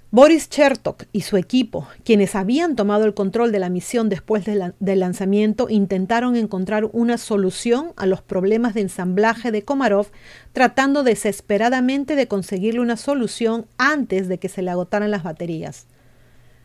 Boris 0.09 0.47
Chertok 0.47 1.03
y 1.11 1.21
su 1.21 1.35
equipo, 1.35 1.85
quienes 2.05 2.33
habían 2.33 2.77
tomado 2.77 3.03
el 3.03 3.13
control 3.13 3.51
de 3.51 3.59
la 3.59 3.67
misión 3.67 4.07
después 4.07 4.45
del 4.45 4.99
lanzamiento, 4.99 5.67
intentaron 5.69 6.37
encontrar 6.37 6.89
una 6.93 7.17
solución 7.17 7.91
a 7.97 8.05
los 8.05 8.21
problemas 8.21 8.73
de 8.73 8.81
ensamblaje 8.81 9.51
de 9.51 9.63
Komarov, 9.63 10.07
tratando 10.53 11.03
desesperadamente 11.03 12.15
de 12.15 12.29
conseguirle 12.29 12.79
una 12.79 12.95
solución 12.95 13.65
antes 13.77 14.29
de 14.29 14.37
que 14.37 14.47
se 14.47 14.61
le 14.61 14.71
agotaran 14.71 15.11
las 15.11 15.23
baterías. 15.23 15.87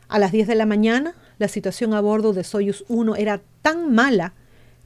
A 0.06 0.20
las 0.20 0.30
10 0.30 0.46
de 0.46 0.54
la 0.54 0.66
mañana, 0.66 1.16
la 1.38 1.48
situación 1.48 1.94
a 1.94 2.00
bordo 2.00 2.32
de 2.32 2.44
Soyuz 2.44 2.84
1 2.86 3.16
era 3.16 3.40
tan 3.60 3.92
mala 3.92 4.34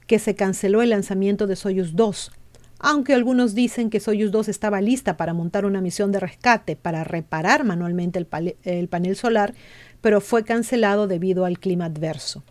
que 0.07 0.19
se 0.19 0.35
canceló 0.35 0.81
el 0.81 0.91
lanzamiento 0.91 1.47
de 1.47 1.57
Soyuz 1.57 1.95
2, 1.95 2.33
aunque 2.79 3.15
algunos 3.15 3.55
dicen 3.55 3.91
que 3.91 4.01
Soyuz 4.01 4.31
2 4.31 4.49
estaba 4.49 4.81
lista 4.81 5.17
para 5.17 5.35
montar 5.35 5.65
una 5.65 5.81
misión 5.81 6.13
de 6.13 6.21
rescate 6.21 6.77
para 6.77 7.05
reparar 7.05 7.65
manualmente 7.65 8.19
el, 8.19 8.57
el, 8.65 8.89
panel 8.89 9.17
solar, 9.17 9.55
pero 10.01 10.21
fue 10.21 10.45
cancelado 10.45 11.07
debido 11.07 11.45
al 11.45 11.59
clima 11.59 11.87
adverso. 11.87 12.45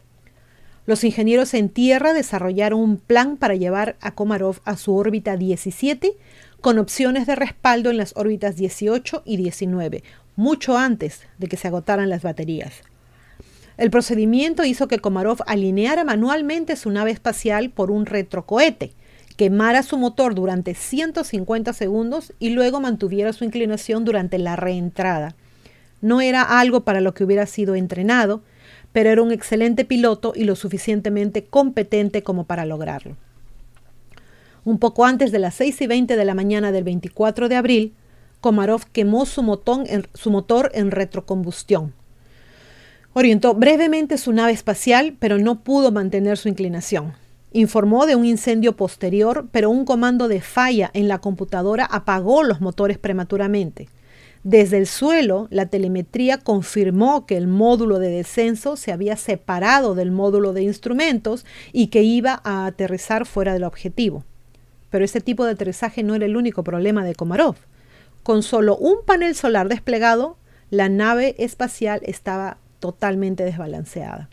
Los 0.86 1.04
ingenieros 1.04 1.54
en 1.54 1.70
tierra 1.70 2.14
desarrollaron 2.14 2.80
un 2.80 2.98
plan 2.98 3.38
para 3.38 3.56
llevar 3.56 3.96
a 4.02 4.14
Komarov 4.14 4.58
a 4.66 4.78
su 4.78 4.96
órbita 4.96 5.36
17 5.36 6.16
con 6.62 6.80
opciones 6.80 7.28
de 7.28 7.36
respaldo 7.36 7.90
en 7.90 7.98
las 7.98 8.14
órbitas 8.16 8.56
18 8.56 9.24
y 9.26 9.38
19, 9.38 10.04
mucho 10.36 10.78
antes 10.78 11.22
de 11.38 11.48
que 11.48 11.58
se 11.58 11.68
agotaran 11.68 12.10
las 12.10 12.24
baterías. 12.24 12.82
El 13.78 13.92
procedimiento 13.92 14.64
hizo 14.64 14.88
que 14.88 15.00
Komarov 15.00 15.40
alineara 15.48 16.04
manualmente 16.04 16.76
su 16.76 16.90
nave 16.92 17.12
espacial 17.12 17.72
por 17.72 17.92
un 17.92 18.06
retrocohete, 18.06 18.94
quemara 19.36 19.84
su 19.84 19.98
motor 19.98 20.36
durante 20.36 20.74
150 20.74 21.74
segundos 21.74 22.34
y 22.39 22.50
luego 22.50 22.80
mantuviera 22.80 23.34
su 23.34 23.43
inclinación 23.43 24.06
durante 24.06 24.38
la 24.38 24.56
reentrada. 24.56 25.36
No 26.02 26.21
era 26.21 26.41
algo 26.60 26.82
para 26.82 27.02
lo 27.02 27.13
que 27.13 27.24
hubiera 27.24 27.45
sido 27.45 27.76
entrenado, 27.76 28.41
pero 28.91 29.10
era 29.10 29.21
un 29.21 29.32
excelente 29.32 29.86
piloto 29.86 30.34
y 30.36 30.45
lo 30.45 30.56
suficientemente 30.56 31.45
competente 31.45 32.24
como 32.24 32.45
para 32.45 32.65
lograrlo. 32.65 33.17
Un 34.63 34.80
poco 34.80 35.06
antes 35.06 35.32
de 35.32 35.39
las 35.39 35.56
6 35.56 35.82
y 35.82 35.88
20 35.88 36.15
de 36.15 36.26
la 36.26 36.34
mañana 36.34 36.71
del 36.71 36.84
24 36.84 37.50
de 37.50 37.56
abril, 37.56 37.93
Komarov 38.41 38.86
quemó 38.91 39.26
su 39.26 39.41
su 40.13 40.32
motor 40.32 40.71
en 40.74 40.91
retrocombustión. 40.91 41.93
Orientó 43.13 43.54
brevemente 43.54 44.17
su 44.17 44.34
nave 44.34 44.52
espacial, 44.52 45.15
pero 45.19 45.38
no 45.38 45.63
pudo 45.63 45.91
mantener 45.91 46.38
su 46.38 46.50
inclinación. 46.50 47.13
Informó 47.58 48.06
de 48.06 48.18
un 48.18 48.26
incendio 48.26 48.76
posterior, 48.76 49.48
pero 49.54 49.70
un 49.70 49.86
comando 49.86 50.28
de 50.28 50.41
falla 50.41 50.91
en 50.94 51.08
la 51.08 51.20
computadora 51.20 51.86
apagó 51.86 52.44
los 52.44 52.60
motores 52.60 52.98
prematuramente. 52.98 53.88
Desde 54.44 54.78
el 54.78 54.88
suelo, 54.88 55.48
la 55.52 55.68
telemetría 55.68 56.38
confirmó 56.38 57.26
que 57.26 57.38
el 57.38 57.48
módulo 57.48 58.00
de 58.00 58.10
descenso 58.10 58.76
se 58.76 58.91
había 58.91 59.15
separado 59.15 59.96
del 59.96 60.12
módulo 60.12 60.52
de 60.52 60.63
instrumentos 60.63 61.46
y 61.72 61.88
que 61.88 62.04
iba 62.04 62.41
a 62.44 62.65
aterrizar 62.65 63.26
fuera 63.26 63.54
del 63.54 63.63
objetivo. 63.63 64.26
Pero 64.89 65.06
ese 65.06 65.22
tipo 65.22 65.46
de 65.46 65.52
aterrizaje 65.52 66.04
no 66.04 66.13
era 66.13 66.26
el 66.26 66.36
único 66.36 66.62
problema 66.62 67.06
de 67.06 67.15
Komarov. 67.15 67.56
Con 68.24 68.44
solo 68.44 68.76
un 68.76 68.98
panel 69.06 69.34
solar 69.34 69.70
desplegado, 69.70 70.36
la 70.72 70.89
nave 70.89 71.36
espacial 71.38 72.02
estaba 72.04 72.58
totalmente 72.82 73.46
desbalanceada. 73.46 74.28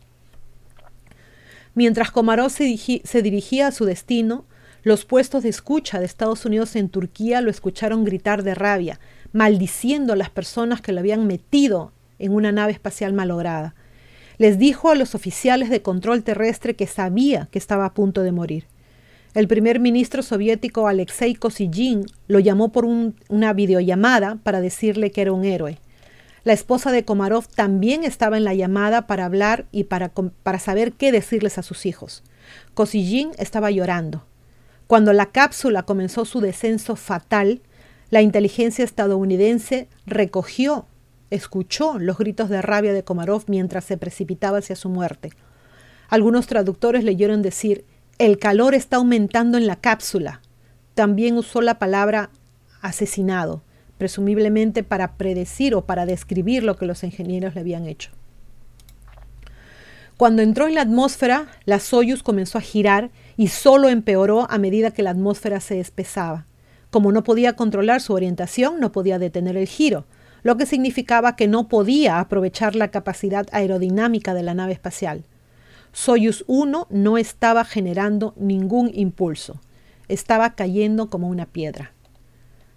Mientras 1.75 2.11
Komarov 2.11 2.51
se, 2.51 3.23
dirigía 3.23 3.67
a 3.67 3.73
su 3.73 3.85
destino, 3.87 4.45
los 4.83 5.05
puestos 5.05 5.43
de 5.43 5.49
escucha 5.49 6.01
de 6.01 6.07
Estados 6.07 6.45
Unidos 6.45 6.77
en 6.77 6.89
Turquía 6.89 7.41
lo 7.41 7.51
escucharon 7.51 8.05
gritar 8.05 8.43
de 8.43 8.55
rabia, 8.55 9.01
maldiciendo 9.33 10.13
a 10.13 10.17
las 10.17 10.29
personas 10.29 10.83
que 10.83 10.93
lo 10.93 11.01
habían 11.01 11.27
metido 11.27 11.93
en 12.19 12.33
una 12.33 12.53
nave 12.53 12.73
espacial 12.73 13.15
malograda. 13.15 13.75
Les 14.37 14.59
dijo 14.59 14.91
a 14.91 14.95
los 14.95 15.15
oficiales 15.15 15.71
de 15.71 15.83
control 15.83 16.23
terrestre 16.25 16.75
que 16.75 16.87
sabía 16.87 17.49
que 17.51 17.59
estaba 17.59 17.87
a 17.87 17.95
punto 17.95 18.23
de 18.23 18.33
morir. 18.33 18.67
El 19.35 19.49
primer 19.49 19.81
ministro 19.81 20.23
soviético 20.23 20.89
Alexei 20.89 21.35
Kosygin 21.35 22.05
lo 22.29 22.39
llamó 22.39 22.71
por 22.71 22.85
una 22.85 23.53
videollamada 23.55 24.37
para 24.43 24.61
decirle 24.61 25.11
que 25.11 25.23
era 25.23 25.33
un 25.33 25.45
héroe. 25.45 25.79
La 26.45 26.53
esposa 26.53 26.91
de 26.91 27.05
Komarov 27.05 27.47
también 27.47 28.03
estaba 28.03 28.37
en 28.37 28.45
la 28.45 28.55
llamada 28.55 29.07
para 29.07 29.25
hablar 29.25 29.67
y 29.71 29.85
para, 29.85 30.11
para 30.11 30.59
saber 30.59 30.93
qué 30.93 31.13
decirles 31.13 31.59
a 31.59 31.63
sus 31.63 31.87
hijos. 31.87 32.25
Kosygin 32.75 33.31
estaba 33.39 33.71
llorando. 33.71 34.25
Cuando 34.89 35.13
la 35.13 35.27
cápsula 35.27 35.85
comenzó 35.85 36.25
su 36.25 36.41
descenso 36.41 36.97
fatal, 36.97 37.63
la 38.11 38.23
inteligencia 38.23 38.85
estadounidense 38.85 39.89
recogió, 40.05 40.87
escuchó 41.31 41.99
los 41.99 42.19
gritos 42.19 42.51
de 42.51 42.61
rabia 42.61 42.93
de 42.93 43.05
Komarov 43.05 43.45
mientras 43.47 43.85
se 43.85 43.97
precipitaba 43.97 44.59
hacia 44.59 44.77
su 44.77 44.89
muerte. 44.89 45.31
Algunos 46.09 46.47
traductores 46.47 47.05
leyeron 47.05 47.41
decir, 47.41 47.87
el 48.19 48.39
calor 48.39 48.75
está 48.75 48.97
aumentando 48.97 49.57
en 49.57 49.67
la 49.67 49.77
cápsula. 49.77 50.43
También 50.95 51.39
usó 51.39 51.63
la 51.63 51.79
palabra 51.79 52.31
asesinado, 52.83 53.63
presumiblemente 54.03 54.83
para 54.83 55.13
predecir 55.13 55.77
o 55.77 55.87
para 55.87 56.07
describir 56.07 56.65
lo 56.65 56.77
que 56.77 56.87
los 56.87 57.05
ingenieros 57.05 57.55
le 57.55 57.61
habían 57.61 57.87
hecho. 57.87 58.11
Cuando 60.17 60.43
entró 60.43 60.67
en 60.67 60.75
la 60.75 60.81
atmósfera, 60.81 61.47
la 61.67 61.79
Soyuz 61.79 62.25
comenzó 62.25 62.59
a 62.59 62.63
girar 62.63 63.11
y 63.37 63.47
solo 63.47 63.89
empeoró 63.89 64.51
a 64.51 64.59
medida 64.59 64.91
que 64.91 65.05
la 65.05 65.11
atmósfera 65.11 65.61
se 65.61 65.79
espesaba. 65.79 66.47
Como 66.91 67.13
no 67.13 67.23
podía 67.23 67.53
controlar 67.53 68.01
su 68.01 68.13
orientación, 68.13 68.81
no 68.81 68.91
podía 68.91 69.21
detener 69.21 69.57
el 69.57 69.69
giro, 69.69 70.05
lo 70.43 70.57
que 70.57 70.67
significaba 70.67 71.37
que 71.37 71.47
no 71.47 71.69
podía 71.69 72.19
aprovechar 72.19 72.75
la 72.75 72.91
capacidad 72.91 73.47
aerodinámica 73.53 74.35
de 74.35 74.43
la 74.43 74.55
nave 74.55 74.73
espacial. 74.73 75.23
Soyuz 75.93 76.43
1 76.49 76.89
no 76.91 77.19
estaba 77.19 77.65
generando 77.65 78.35
ningún 78.37 78.91
impulso, 78.93 79.61
estaba 80.09 80.57
cayendo 80.57 81.09
como 81.09 81.29
una 81.29 81.47
piedra. 81.47 81.93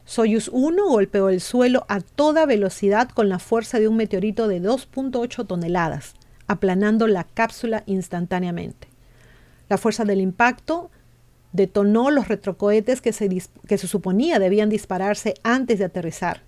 Soyuz 0.05 0.49
1 0.53 0.87
golpeó 0.87 1.29
el 1.29 1.41
suelo 1.41 1.85
a 1.89 1.99
toda 1.99 2.45
velocidad 2.45 3.09
con 3.09 3.27
la 3.27 3.39
fuerza 3.39 3.79
de 3.79 3.87
un 3.87 3.97
meteorito 3.97 4.47
de 4.47 4.61
2.8 4.61 5.47
toneladas, 5.47 6.13
aplanando 6.45 7.07
la 7.07 7.23
cápsula 7.23 7.81
instantáneamente. 7.87 8.87
La 9.67 9.79
fuerza 9.79 10.05
del 10.05 10.21
impacto 10.21 10.91
detonó 11.53 12.11
los 12.11 12.27
retrocohetes 12.27 13.01
que 13.01 13.13
se, 13.13 13.29
que 13.67 13.77
se 13.79 13.87
suponía 13.87 14.37
debían 14.37 14.69
dispararse 14.69 15.33
antes 15.41 15.79
de 15.79 15.85
aterrizar. 15.85 16.43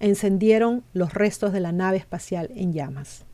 Encendieron 0.00 0.82
los 0.92 1.14
restos 1.14 1.52
de 1.52 1.60
la 1.60 1.70
nave 1.70 1.98
espacial 1.98 2.50
en 2.56 2.72
llamas. 2.72 3.24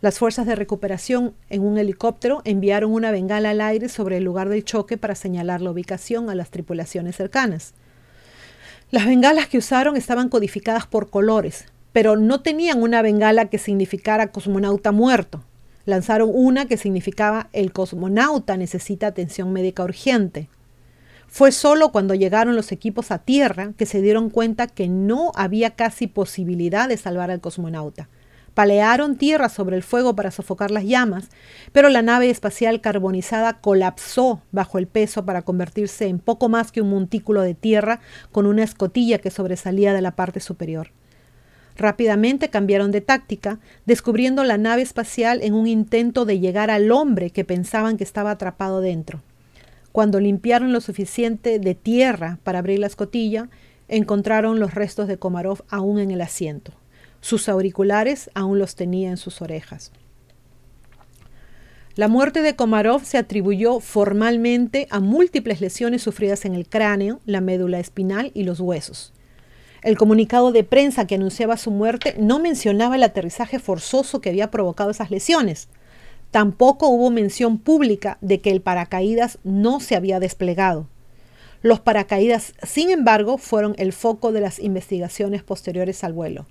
Las 0.00 0.18
fuerzas 0.18 0.46
de 0.46 0.56
recuperación 0.56 1.34
en 1.48 1.62
un 1.62 1.78
helicóptero 1.78 2.42
enviaron 2.44 2.92
una 2.92 3.12
bengala 3.12 3.50
al 3.50 3.60
aire 3.60 3.88
sobre 3.88 4.16
el 4.16 4.24
lugar 4.24 4.48
del 4.48 4.64
choque 4.64 4.98
para 4.98 5.14
señalar 5.14 5.60
la 5.60 5.70
ubicación 5.70 6.28
a 6.28 6.34
las 6.34 6.50
tripulaciones 6.50 7.16
cercanas. 7.16 7.72
Las 8.90 9.06
bengalas 9.06 9.48
que 9.48 9.58
usaron 9.58 9.96
estaban 9.96 10.28
codificadas 10.28 10.86
por 10.86 11.10
colores, 11.10 11.66
pero 11.92 12.16
no 12.16 12.40
tenían 12.42 12.82
una 12.82 13.02
bengala 13.02 13.46
que 13.46 13.58
significara 13.58 14.32
cosmonauta 14.32 14.92
muerto 14.92 15.44
lanzaron 15.86 16.30
una 16.32 16.66
que 16.66 16.76
significaba 16.76 17.48
el 17.52 17.72
cosmonauta 17.72 18.56
necesita 18.56 19.06
atención 19.06 19.52
médica 19.52 19.84
urgente. 19.84 20.48
Fue 21.26 21.52
solo 21.52 21.90
cuando 21.90 22.14
llegaron 22.14 22.54
los 22.54 22.70
equipos 22.72 23.10
a 23.10 23.18
tierra 23.18 23.72
que 23.76 23.86
se 23.86 24.00
dieron 24.00 24.30
cuenta 24.30 24.66
que 24.66 24.88
no 24.88 25.32
había 25.34 25.70
casi 25.70 26.06
posibilidad 26.06 26.88
de 26.88 26.96
salvar 26.96 27.30
al 27.30 27.40
cosmonauta. 27.40 28.08
Palearon 28.54 29.16
tierra 29.16 29.48
sobre 29.48 29.76
el 29.76 29.82
fuego 29.82 30.14
para 30.14 30.30
sofocar 30.30 30.70
las 30.70 30.84
llamas, 30.84 31.28
pero 31.72 31.88
la 31.88 32.02
nave 32.02 32.30
espacial 32.30 32.80
carbonizada 32.80 33.60
colapsó 33.60 34.42
bajo 34.52 34.78
el 34.78 34.86
peso 34.86 35.24
para 35.24 35.42
convertirse 35.42 36.06
en 36.06 36.20
poco 36.20 36.48
más 36.48 36.70
que 36.70 36.80
un 36.80 36.90
montículo 36.90 37.42
de 37.42 37.54
tierra 37.54 38.00
con 38.30 38.46
una 38.46 38.62
escotilla 38.62 39.18
que 39.18 39.32
sobresalía 39.32 39.92
de 39.92 40.02
la 40.02 40.12
parte 40.12 40.38
superior. 40.38 40.92
Rápidamente 41.76 42.50
cambiaron 42.50 42.92
de 42.92 43.00
táctica, 43.00 43.58
descubriendo 43.86 44.44
la 44.44 44.56
nave 44.56 44.82
espacial 44.82 45.42
en 45.42 45.54
un 45.54 45.66
intento 45.66 46.24
de 46.24 46.38
llegar 46.38 46.70
al 46.70 46.92
hombre 46.92 47.30
que 47.30 47.44
pensaban 47.44 47.96
que 47.96 48.04
estaba 48.04 48.30
atrapado 48.30 48.80
dentro. 48.80 49.20
Cuando 49.90 50.20
limpiaron 50.20 50.72
lo 50.72 50.80
suficiente 50.80 51.58
de 51.58 51.74
tierra 51.74 52.38
para 52.44 52.60
abrir 52.60 52.78
la 52.78 52.86
escotilla, 52.86 53.48
encontraron 53.88 54.60
los 54.60 54.74
restos 54.74 55.08
de 55.08 55.18
Komarov 55.18 55.64
aún 55.68 55.98
en 55.98 56.12
el 56.12 56.20
asiento. 56.20 56.72
Sus 57.24 57.48
auriculares 57.48 58.30
aún 58.34 58.58
los 58.58 58.74
tenía 58.74 59.08
en 59.08 59.16
sus 59.16 59.40
orejas. 59.40 59.92
La 61.94 62.06
muerte 62.06 62.42
de 62.42 62.54
Komarov 62.54 63.02
se 63.06 63.16
atribuyó 63.16 63.80
formalmente 63.80 64.86
a 64.90 65.00
múltiples 65.00 65.62
lesiones 65.62 66.02
sufridas 66.02 66.44
en 66.44 66.54
el 66.54 66.68
cráneo, 66.68 67.22
la 67.24 67.40
médula 67.40 67.80
espinal 67.80 68.30
y 68.34 68.44
los 68.44 68.60
huesos. 68.60 69.14
El 69.80 69.96
comunicado 69.96 70.52
de 70.52 70.64
prensa 70.64 71.06
que 71.06 71.14
anunciaba 71.14 71.56
su 71.56 71.70
muerte 71.70 72.14
no 72.18 72.40
mencionaba 72.40 72.96
el 72.96 73.02
aterrizaje 73.02 73.58
forzoso 73.58 74.20
que 74.20 74.28
había 74.28 74.50
provocado 74.50 74.90
esas 74.90 75.10
lesiones. 75.10 75.68
Tampoco 76.30 76.88
hubo 76.88 77.10
mención 77.10 77.56
pública 77.56 78.18
de 78.20 78.42
que 78.42 78.50
el 78.50 78.60
paracaídas 78.60 79.38
no 79.44 79.80
se 79.80 79.96
había 79.96 80.20
desplegado. 80.20 80.88
Los 81.62 81.80
paracaídas, 81.80 82.52
sin 82.62 82.90
embargo, 82.90 83.38
fueron 83.38 83.74
el 83.78 83.94
foco 83.94 84.30
de 84.30 84.42
las 84.42 84.58
investigaciones 84.58 85.42
posteriores 85.42 86.04
al 86.04 86.12
vuelo. 86.12 86.44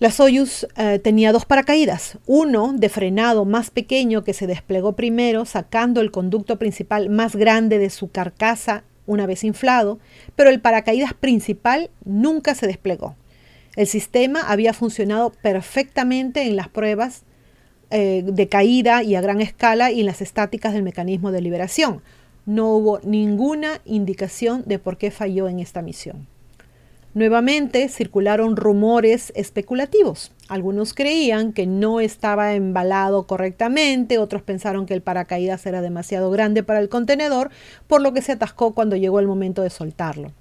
La 0.00 0.12
Soyuz 0.12 0.64
eh, 0.76 1.00
tenía 1.00 1.32
dos 1.32 1.44
paracaídas, 1.44 2.18
uno 2.24 2.72
de 2.72 2.88
frenado 2.88 3.44
más 3.44 3.70
pequeño 3.70 4.22
que 4.22 4.32
se 4.32 4.46
desplegó 4.46 4.92
primero 4.92 5.44
sacando 5.44 6.00
el 6.00 6.12
conducto 6.12 6.56
principal 6.56 7.10
más 7.10 7.34
grande 7.34 7.80
de 7.80 7.90
su 7.90 8.08
carcasa 8.08 8.84
una 9.06 9.26
vez 9.26 9.42
inflado, 9.42 9.98
pero 10.36 10.50
el 10.50 10.60
paracaídas 10.60 11.14
principal 11.14 11.90
nunca 12.04 12.54
se 12.54 12.68
desplegó. 12.68 13.16
El 13.74 13.88
sistema 13.88 14.42
había 14.42 14.72
funcionado 14.72 15.32
perfectamente 15.42 16.42
en 16.42 16.54
las 16.54 16.68
pruebas 16.68 17.24
eh, 17.90 18.22
de 18.24 18.48
caída 18.48 19.02
y 19.02 19.16
a 19.16 19.20
gran 19.20 19.40
escala 19.40 19.90
y 19.90 20.00
en 20.00 20.06
las 20.06 20.22
estáticas 20.22 20.74
del 20.74 20.84
mecanismo 20.84 21.32
de 21.32 21.40
liberación. 21.40 22.02
No 22.46 22.68
hubo 22.68 23.00
ninguna 23.02 23.80
indicación 23.84 24.62
de 24.64 24.78
por 24.78 24.96
qué 24.96 25.10
falló 25.10 25.48
en 25.48 25.58
esta 25.58 25.82
misión. 25.82 26.28
Nuevamente 27.14 27.88
circularon 27.88 28.56
rumores 28.56 29.32
especulativos. 29.34 30.32
Algunos 30.48 30.92
creían 30.94 31.52
que 31.52 31.66
no 31.66 32.00
estaba 32.00 32.54
embalado 32.54 33.26
correctamente, 33.26 34.18
otros 34.18 34.42
pensaron 34.42 34.86
que 34.86 34.94
el 34.94 35.02
paracaídas 35.02 35.64
era 35.66 35.80
demasiado 35.80 36.30
grande 36.30 36.62
para 36.62 36.80
el 36.80 36.88
contenedor, 36.88 37.50
por 37.86 38.02
lo 38.02 38.12
que 38.12 38.22
se 38.22 38.32
atascó 38.32 38.74
cuando 38.74 38.96
llegó 38.96 39.20
el 39.20 39.26
momento 39.26 39.62
de 39.62 39.70
soltarlo. 39.70 40.32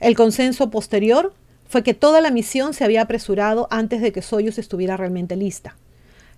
El 0.00 0.16
consenso 0.16 0.70
posterior 0.70 1.34
fue 1.68 1.82
que 1.82 1.94
toda 1.94 2.20
la 2.20 2.30
misión 2.30 2.74
se 2.74 2.84
había 2.84 3.02
apresurado 3.02 3.68
antes 3.70 4.00
de 4.00 4.12
que 4.12 4.22
Soyuz 4.22 4.58
estuviera 4.58 4.96
realmente 4.96 5.36
lista. 5.36 5.76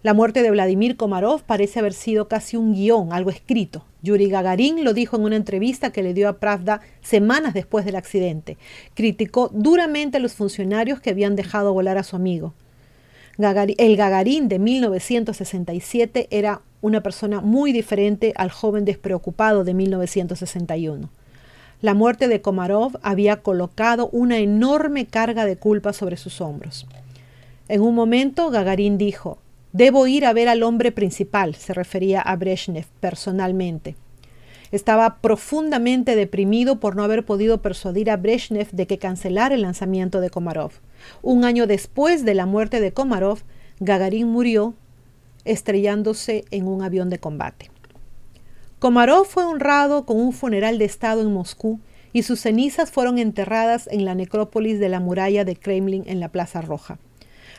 La 0.03 0.15
muerte 0.15 0.43
de 0.43 0.51
Vladimir 0.51 0.97
Komarov 0.97 1.43
parece 1.43 1.81
haber 1.81 1.93
sido 1.93 2.29
casi 2.29 2.57
un 2.57 2.73
guion, 2.73 3.13
algo 3.13 3.31
escrito. 3.31 3.85
Yuri 4.03 4.29
Gagarin 4.29 4.85
lo 4.85 4.95
dijo 4.95 5.17
en 5.17 5.25
una 5.25 5.37
entrevista 5.37 5.91
que 5.91 6.03
le 6.03 6.15
dio 6.15 6.29
a 6.29 6.39
Pravda 6.39 6.81
semanas 7.01 7.55
después 7.55 7.85
del 7.85 7.97
accidente. 7.97 8.57
Criticó 8.95 9.51
duramente 9.53 10.19
a 10.19 10.21
los 10.21 10.35
funcionarios 10.35 11.01
que 11.01 11.11
habían 11.11 11.37
dejado 11.37 11.73
volar 11.73 11.99
a 11.99 12.05
su 12.05 12.17
amigo. 12.17 12.55
el 13.39 13.97
Gagarin 13.97 14.49
de 14.49 14.59
1967 14.59 16.29
era 16.31 16.63
una 16.81 17.03
persona 17.03 17.41
muy 17.41 17.73
diferente 17.73 18.33
al 18.37 18.51
joven 18.51 18.85
despreocupado 18.85 19.65
de 19.65 19.75
1961. 19.75 21.11
La 21.81 21.95
muerte 21.95 22.29
de 22.29 22.41
Komarov 22.41 22.99
había 23.03 23.43
colocado 23.43 24.09
una 24.13 24.39
enorme 24.39 25.07
carga 25.07 25.45
de 25.45 25.57
culpa 25.57 25.93
sobre 25.93 26.17
sus 26.17 26.41
hombros. 26.41 26.87
En 27.69 27.83
un 27.83 27.95
momento, 27.95 28.51
Gagarin 28.51 28.99
dijo, 28.99 29.39
Debo 29.73 30.07
ir 30.07 30.25
a 30.25 30.33
ver 30.33 30.49
al 30.49 30.63
hombre 30.63 30.93
principal, 30.93 31.55
se 31.55 31.75
refería 31.75 32.21
a 32.23 32.37
Brezhnev 32.37 32.87
personalmente. 33.01 33.97
Estaba 34.71 35.21
profundamente 35.21 36.17
deprimido 36.17 36.81
por 36.81 36.97
no 36.97 37.03
haber 37.03 37.25
podido 37.25 37.63
persuadir 37.63 38.11
a 38.11 38.17
Brezhnev 38.17 38.71
de 38.71 38.87
que 38.87 38.99
cancelara 38.99 39.55
el 39.55 39.63
lanzamiento 39.63 40.21
de 40.21 40.31
Komarov. 40.31 40.73
Un 41.23 41.45
año 41.45 41.67
después 41.67 42.25
de 42.25 42.35
la 42.35 42.47
muerte 42.47 42.81
de 42.81 42.93
Komarov, 42.93 43.41
Gagarin 43.81 44.29
murió 44.29 44.75
estrellándose 45.45 46.45
en 46.51 46.67
un 46.67 46.83
avión 46.83 47.09
de 47.09 47.19
combate. 47.19 47.71
Komarov 48.79 49.27
fue 49.27 49.45
honrado 49.45 50.07
con 50.07 50.21
un 50.21 50.33
funeral 50.33 50.79
de 50.79 50.85
Estado 50.85 51.23
en 51.23 51.33
Moscú 51.33 51.81
y 52.13 52.23
sus 52.23 52.41
cenizas 52.41 52.91
fueron 52.91 53.19
enterradas 53.19 53.89
en 53.91 54.05
la 54.05 54.15
necrópolis 54.15 54.79
de 54.79 54.89
la 54.89 55.01
muralla 55.01 55.45
de 55.45 55.57
Kremlin 55.57 56.05
en 56.07 56.21
la 56.21 56.29
Plaza 56.29 56.61
Roja. 56.61 56.99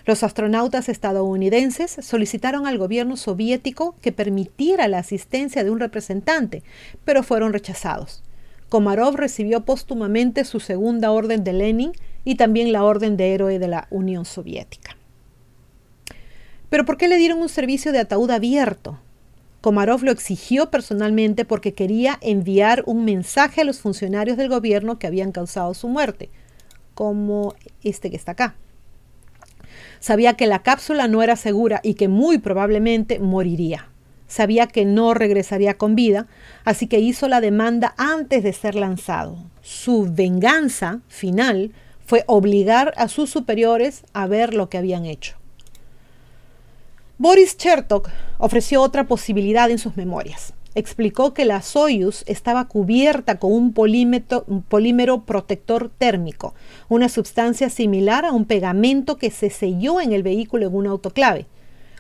Los 0.05 0.23
astronautas 0.23 0.89
estadounidenses 0.89 1.97
solicitaron 2.01 2.65
al 2.65 2.77
gobierno 2.77 3.17
soviético 3.17 3.95
que 4.01 4.11
permitiera 4.11 4.87
la 4.87 4.99
asistencia 4.99 5.63
de 5.63 5.71
un 5.71 5.79
representante, 5.79 6.63
pero 7.05 7.23
fueron 7.23 7.53
rechazados. 7.53 8.23
Komarov 8.69 9.15
recibió 9.15 9.65
póstumamente 9.65 10.45
su 10.45 10.59
segunda 10.59 11.11
orden 11.11 11.43
de 11.43 11.53
Lenin 11.53 11.91
y 12.23 12.35
también 12.35 12.71
la 12.71 12.83
orden 12.83 13.17
de 13.17 13.33
héroe 13.33 13.59
de 13.59 13.67
la 13.67 13.87
Unión 13.89 14.25
Soviética. 14.25 14.95
Pero 16.69 16.85
¿por 16.85 16.97
qué 16.97 17.07
le 17.07 17.17
dieron 17.17 17.39
un 17.41 17.49
servicio 17.49 17.91
de 17.91 17.99
ataúd 17.99 18.29
abierto? 18.29 18.99
Komarov 19.61 20.03
lo 20.03 20.11
exigió 20.11 20.69
personalmente 20.69 21.43
porque 21.43 21.73
quería 21.73 22.17
enviar 22.21 22.83
un 22.85 23.03
mensaje 23.03 23.61
a 23.61 23.63
los 23.65 23.79
funcionarios 23.79 24.37
del 24.37 24.49
gobierno 24.49 24.99
que 24.99 25.07
habían 25.07 25.31
causado 25.31 25.73
su 25.73 25.89
muerte, 25.89 26.29
como 26.93 27.55
este 27.83 28.09
que 28.09 28.15
está 28.15 28.33
acá. 28.33 28.55
Sabía 29.99 30.33
que 30.33 30.47
la 30.47 30.63
cápsula 30.63 31.07
no 31.07 31.21
era 31.21 31.35
segura 31.35 31.81
y 31.83 31.95
que 31.95 32.07
muy 32.07 32.37
probablemente 32.37 33.19
moriría. 33.19 33.89
sabía 34.27 34.67
que 34.67 34.85
no 34.85 35.15
regresaría 35.15 35.77
con 35.77 35.95
vida, 35.95 36.27
así 36.63 36.85
que 36.85 36.99
hizo 36.99 37.27
la 37.27 37.41
demanda 37.41 37.95
antes 37.97 38.43
de 38.43 38.53
ser 38.53 38.75
lanzado. 38.75 39.37
Su 39.63 40.07
venganza 40.07 40.99
final 41.07 41.71
fue 42.05 42.23
obligar 42.27 42.93
a 42.95 43.07
sus 43.07 43.31
superiores 43.31 44.03
a 44.13 44.27
ver 44.27 44.53
lo 44.53 44.69
que 44.69 44.77
habían 44.77 45.05
hecho. 45.05 45.35
Boris 47.17 47.57
Chertok 47.57 48.09
ofreció 48.37 48.81
otra 48.81 49.05
posibilidad 49.05 49.69
en 49.71 49.79
sus 49.79 49.97
memorias. 49.97 50.53
Explicó 50.75 51.33
que 51.33 51.45
la 51.45 51.61
Soyuz 51.61 52.23
estaba 52.27 52.67
cubierta 52.67 53.39
con 53.39 53.51
un 53.51 53.73
polímero, 53.73 55.25
protector 55.25 55.89
térmico, 55.97 56.53
una 56.89 57.09
sustancia 57.09 57.69
similar 57.69 58.23
a 58.23 58.31
un 58.31 58.45
pegamento 58.45 59.17
que 59.17 59.31
se 59.31 59.49
selló 59.49 59.99
en 59.99 60.13
el 60.13 60.21
vehículo 60.21 60.67
en 60.67 60.75
un 60.75 60.87
autoclave. 60.87 61.47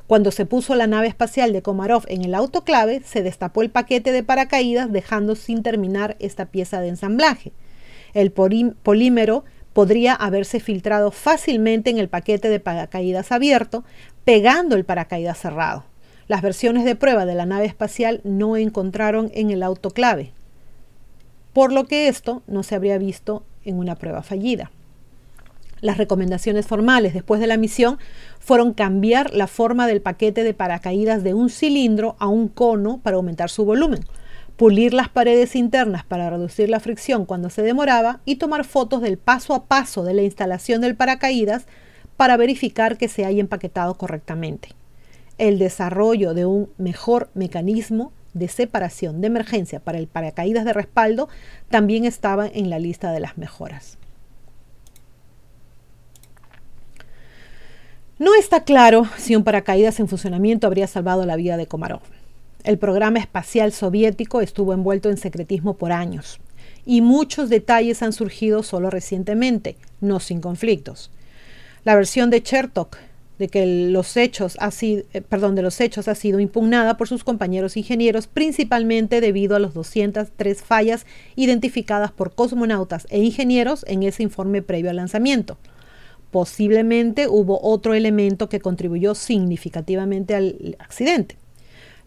Cuando 0.05 0.31
se 0.31 0.45
puso 0.45 0.75
la 0.75 0.87
nave 0.87 1.07
espacial 1.07 1.51
de 1.51 1.61
Komarov 1.61 2.03
en 2.07 2.23
el 2.23 2.35
autoclave, 2.35 3.01
se 3.03 3.23
destapó 3.23 3.61
el 3.63 3.69
paquete 3.69 4.11
de 4.11 4.23
paracaídas 4.23 4.91
dejando 4.91 5.35
sin 5.35 5.63
terminar 5.63 6.15
esta 6.19 6.45
pieza 6.45 6.79
de 6.79 6.89
ensamblaje. 6.89 7.51
El 8.13 8.31
polímero 8.31 9.45
podría 9.73 10.13
haberse 10.13 10.59
filtrado 10.59 11.11
fácilmente 11.11 11.89
en 11.89 11.99
el 11.99 12.09
paquete 12.09 12.49
de 12.49 12.59
paracaídas 12.59 13.31
abierto, 13.31 13.83
pegando 14.25 14.75
el 14.75 14.85
paracaídas 14.85 15.39
cerrado. 15.39 15.85
Las 16.29 16.43
versiones 16.43 16.85
de 16.85 16.95
prueba 16.95 17.25
de 17.25 17.33
la 17.33 17.47
nave 17.47 17.65
espacial 17.65 18.21
no 18.23 18.55
encontraron 18.55 19.31
en 19.33 19.49
el 19.49 19.63
autoclave, 19.63 20.31
por 21.53 21.73
lo 21.73 21.85
que 21.85 22.07
esto 22.07 22.43
no 22.45 22.61
se 22.61 22.75
habría 22.75 22.99
visto 22.99 23.41
en 23.65 23.79
una 23.79 23.95
prueba 23.95 24.21
fallida. 24.21 24.69
Las 25.81 25.97
recomendaciones 25.97 26.67
formales 26.67 27.15
después 27.15 27.41
de 27.41 27.47
la 27.47 27.57
misión 27.57 27.97
fueron 28.39 28.75
cambiar 28.75 29.33
la 29.33 29.47
forma 29.47 29.87
del 29.87 30.03
paquete 30.03 30.43
de 30.43 30.53
paracaídas 30.53 31.23
de 31.23 31.33
un 31.33 31.49
cilindro 31.49 32.15
a 32.19 32.27
un 32.27 32.47
cono 32.47 32.99
para 33.01 33.17
aumentar 33.17 33.49
su 33.49 33.65
volumen, 33.65 34.05
pulir 34.55 34.93
las 34.93 35.09
paredes 35.09 35.55
internas 35.55 36.03
para 36.03 36.29
reducir 36.29 36.69
la 36.69 36.79
fricción 36.79 37.25
cuando 37.25 37.49
se 37.49 37.63
demoraba 37.63 38.19
y 38.25 38.35
tomar 38.35 38.65
fotos 38.65 39.01
del 39.01 39.17
paso 39.17 39.55
a 39.55 39.65
paso 39.65 40.03
de 40.03 40.13
la 40.13 40.21
instalación 40.21 40.79
del 40.81 40.95
paracaídas 40.95 41.65
para 42.17 42.37
verificar 42.37 42.99
que 42.99 43.07
se 43.07 43.25
haya 43.25 43.41
empaquetado 43.41 43.95
correctamente. 43.95 44.75
El 45.39 45.57
desarrollo 45.57 46.35
de 46.35 46.45
un 46.45 46.69
mejor 46.77 47.29
mecanismo 47.33 48.11
de 48.33 48.47
separación 48.47 49.21
de 49.21 49.27
emergencia 49.27 49.79
para 49.79 49.97
el 49.97 50.07
paracaídas 50.07 50.65
de 50.65 50.73
respaldo 50.73 51.29
también 51.69 52.05
estaba 52.05 52.45
en 52.45 52.69
la 52.69 52.77
lista 52.77 53.11
de 53.11 53.21
las 53.21 53.37
mejoras. 53.37 53.97
No 58.19 58.35
está 58.35 58.65
claro 58.65 59.07
si 59.17 59.37
un 59.37 59.45
paracaídas 59.45 60.01
en 60.01 60.09
funcionamiento 60.09 60.67
habría 60.67 60.87
salvado 60.87 61.25
la 61.25 61.37
vida 61.37 61.55
de 61.55 61.67
Komarov. 61.67 62.01
El 62.65 62.77
programa 62.77 63.19
espacial 63.19 63.71
soviético 63.71 64.41
estuvo 64.41 64.73
envuelto 64.73 65.09
en 65.09 65.15
secretismo 65.15 65.77
por 65.77 65.93
años 65.93 66.41
y 66.85 66.99
muchos 66.99 67.49
detalles 67.49 68.03
han 68.03 68.11
surgido 68.11 68.61
solo 68.61 68.89
recientemente, 68.89 69.77
no 70.01 70.19
sin 70.19 70.41
conflictos. 70.41 71.11
La 71.85 71.95
versión 71.95 72.29
de 72.29 72.43
Chertok 72.43 72.97
de 73.39 73.47
que 73.47 73.65
los 73.65 74.17
hechos 74.17 74.57
ha 74.59 74.69
sido, 74.69 75.03
eh, 75.13 75.21
perdón, 75.21 75.55
de 75.55 75.61
los 75.61 75.79
hechos 75.79 76.09
ha 76.09 76.15
sido 76.15 76.39
impugnada 76.39 76.97
por 76.97 77.07
sus 77.07 77.23
compañeros 77.23 77.77
ingenieros, 77.77 78.27
principalmente 78.27 79.21
debido 79.21 79.55
a 79.55 79.59
las 79.59 79.73
203 79.73 80.61
fallas 80.61 81.05
identificadas 81.35 82.11
por 82.11 82.35
cosmonautas 82.35 83.07
e 83.09 83.19
ingenieros 83.23 83.85
en 83.87 84.03
ese 84.03 84.23
informe 84.23 84.61
previo 84.61 84.89
al 84.89 84.97
lanzamiento. 84.97 85.57
Posiblemente 86.31 87.27
hubo 87.27 87.59
otro 87.63 87.93
elemento 87.93 88.49
que 88.49 88.59
contribuyó 88.59 89.15
significativamente 89.15 90.35
al 90.35 90.75
accidente. 90.77 91.37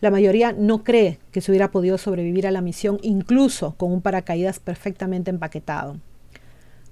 La 0.01 0.11
mayoría 0.11 0.53
no 0.53 0.85
cree 0.85 1.18
que 1.31 1.40
se 1.40 1.51
hubiera 1.51 1.71
podido 1.71 1.97
sobrevivir 1.97 2.47
a 2.47 2.51
la 2.51 2.61
misión 2.61 2.99
incluso 3.03 3.75
con 3.77 3.90
un 3.90 4.03
paracaídas 4.03 4.61
perfectamente 4.61 5.31
empaquetado. 5.31 5.97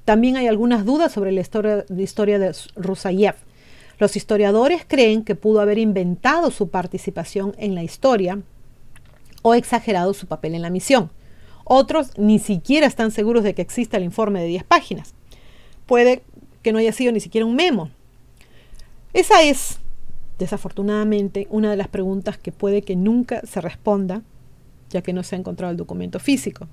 También 0.05 0.37
hay 0.37 0.47
algunas 0.47 0.85
dudas 0.85 1.13
sobre 1.13 1.31
la 1.31 1.41
historia, 1.41 1.85
la 1.89 2.03
historia 2.03 2.39
de 2.39 2.55
Rusayev. 2.75 3.35
Los 4.01 4.17
historiadores 4.17 4.87
creen 4.89 5.25
que 5.25 5.35
pudo 5.35 5.61
haber 5.61 5.77
inventado 5.77 6.51
su 6.51 6.71
participación 6.71 7.55
en 7.59 7.75
la 7.75 7.83
historia 7.83 8.41
o 9.43 9.53
exagerado 9.53 10.15
su 10.15 10.27
papel 10.27 10.55
en 10.55 10.63
la 10.63 10.71
misión. 10.71 11.11
Otros 11.65 12.17
ni 12.17 12.39
siquiera 12.39 12.87
están 12.87 13.11
seguros 13.11 13.45
de 13.45 13.55
que 13.55 13.61
exista 13.61 13.99
el 13.99 14.05
informe 14.05 14.41
de 14.41 14.47
10 14.47 14.65
páginas. 14.65 15.15
Puede 15.85 16.23
que 16.63 16.73
no 16.73 16.79
haya 16.79 16.93
sido 16.93 17.13
ni 17.13 17.21
siquiera 17.21 17.45
un 17.45 17.55
memo. 17.55 17.91
Esa 19.13 19.43
es, 19.43 19.81
desafortunadamente, 20.39 21.47
una 21.51 21.71
de 21.71 21.77
las 21.77 21.89
preguntas 21.89 22.39
que 22.39 22.53
puede 22.53 22.81
que 22.81 22.97
nunca 22.97 23.43
se 23.47 23.61
responda, 23.61 24.23
ya 24.89 25.03
que 25.03 25.13
no 25.13 25.23
se 25.23 25.37
ha 25.37 25.39
encontrado 25.39 25.73
el 25.73 25.77
documento 25.77 26.19
físico. 26.21 26.69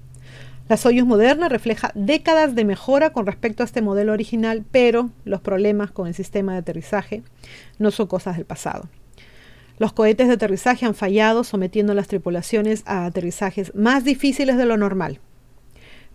La 0.69 0.77
Soyuz 0.77 1.05
moderna 1.05 1.49
refleja 1.49 1.91
décadas 1.95 2.53
de 2.53 2.65
mejora 2.65 3.11
con 3.11 3.25
respecto 3.25 3.63
a 3.63 3.65
este 3.65 3.81
modelo 3.81 4.11
original, 4.13 4.65
pero 4.69 5.11
los 5.23 5.41
problemas 5.41 5.91
con 5.91 6.07
el 6.07 6.13
sistema 6.13 6.53
de 6.53 6.59
aterrizaje 6.59 7.23
no 7.79 7.91
son 7.91 8.07
cosas 8.07 8.35
del 8.35 8.45
pasado. 8.45 8.89
Los 9.79 9.93
cohetes 9.93 10.27
de 10.27 10.33
aterrizaje 10.33 10.85
han 10.85 10.95
fallado 10.95 11.43
sometiendo 11.43 11.93
a 11.93 11.95
las 11.95 12.07
tripulaciones 12.07 12.83
a 12.85 13.05
aterrizajes 13.05 13.73
más 13.75 14.03
difíciles 14.03 14.57
de 14.57 14.65
lo 14.65 14.75
normal 14.75 15.21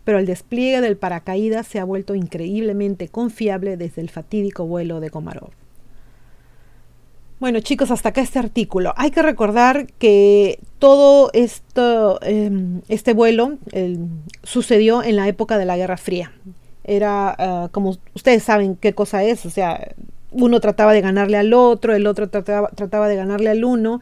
pero 0.04 0.18
el 0.18 0.26
despliegue 0.26 0.80
del 0.80 0.96
paracaídas 0.96 1.66
se 1.66 1.78
ha 1.78 1.84
vuelto 1.84 2.14
increíblemente 2.14 3.08
confiable 3.08 3.76
desde 3.76 4.02
el 4.02 4.10
fatídico 4.10 4.66
vuelo 4.66 5.00
de 5.00 5.10
Komarov. 5.10 5.50
Bueno 7.42 7.58
chicos, 7.58 7.90
hasta 7.90 8.10
acá 8.10 8.20
este 8.20 8.38
artículo. 8.38 8.94
Hay 8.96 9.10
que 9.10 9.20
recordar 9.20 9.88
que 9.98 10.60
todo 10.78 11.28
esto, 11.32 12.20
em, 12.22 12.82
este 12.86 13.14
vuelo 13.14 13.58
sucedió 14.44 15.02
en 15.02 15.16
la 15.16 15.26
época 15.26 15.58
de 15.58 15.64
la 15.64 15.76
Guerra 15.76 15.96
Fría. 15.96 16.30
Era, 16.84 17.34
ah, 17.36 17.68
como 17.72 17.96
ustedes 18.14 18.44
saben 18.44 18.76
qué 18.76 18.94
cosa 18.94 19.24
es, 19.24 19.44
o 19.44 19.50
sea, 19.50 19.88
uno 20.30 20.60
trataba 20.60 20.92
de 20.92 21.00
ganarle 21.00 21.36
al 21.36 21.52
otro, 21.52 21.96
el 21.96 22.06
otro 22.06 22.30
trataba, 22.30 22.68
trataba 22.76 23.08
de 23.08 23.16
ganarle 23.16 23.50
al 23.50 23.64
uno, 23.64 24.00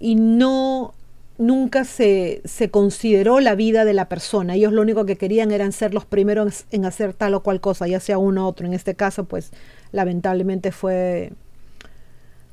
y 0.00 0.16
no 0.16 0.92
nunca 1.38 1.84
se, 1.84 2.42
consideró 2.72 3.38
la 3.38 3.54
vida 3.54 3.84
de 3.84 3.94
la 3.94 4.08
persona. 4.08 4.56
Ellos 4.56 4.72
lo 4.72 4.82
único 4.82 5.06
que 5.06 5.16
querían 5.16 5.52
eran 5.52 5.70
ser 5.70 5.94
los 5.94 6.06
primeros 6.06 6.64
en 6.72 6.84
hacer 6.86 7.14
tal 7.14 7.34
o 7.34 7.44
cual 7.44 7.60
cosa, 7.60 7.86
ya 7.86 8.00
sea 8.00 8.18
uno 8.18 8.46
u 8.46 8.48
otro. 8.48 8.66
En 8.66 8.74
este 8.74 8.96
caso, 8.96 9.26
pues 9.26 9.52
lamentablemente 9.92 10.72
fue, 10.72 11.32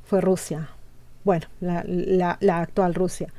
fue 0.07 0.21
Rusia. 0.21 0.69
Bueno, 1.23 1.47
la, 1.59 2.37
actual 2.59 2.93
Rusia. 2.93 3.33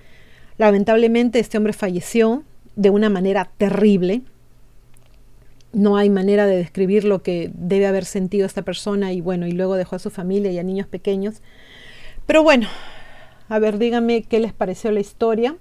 Lamentablemente 0.59 1.39
este 1.39 1.57
hombre 1.57 1.73
falleció 1.73 2.45
de 2.77 2.91
una 2.91 3.09
manera 3.09 3.51
terrible. 3.57 4.23
No 5.73 5.97
hay 5.97 6.11
manera 6.11 6.47
de 6.47 6.57
describir 6.57 7.05
lo 7.05 7.23
que 7.23 7.51
debe 7.55 7.87
haber 7.87 8.05
sentido 8.05 8.47
esta 8.47 8.63
persona 8.63 9.13
y 9.13 9.21
bueno, 9.21 9.47
y 9.47 9.53
luego 9.53 9.77
dejó 9.77 9.97
a 9.97 9.99
su 9.99 10.11
familia 10.11 10.51
y 10.51 10.59
a 10.59 10.63
niños 10.63 10.87
pequeños. 10.87 11.41
Pero 12.27 12.43
bueno, 12.43 12.69
a 13.49 13.59
ver, 13.59 13.79
díganme 13.79 14.23
qué 14.23 14.39
les 14.39 14.53
pareció 14.53 14.91
la 14.91 15.01
historia. 15.01 15.57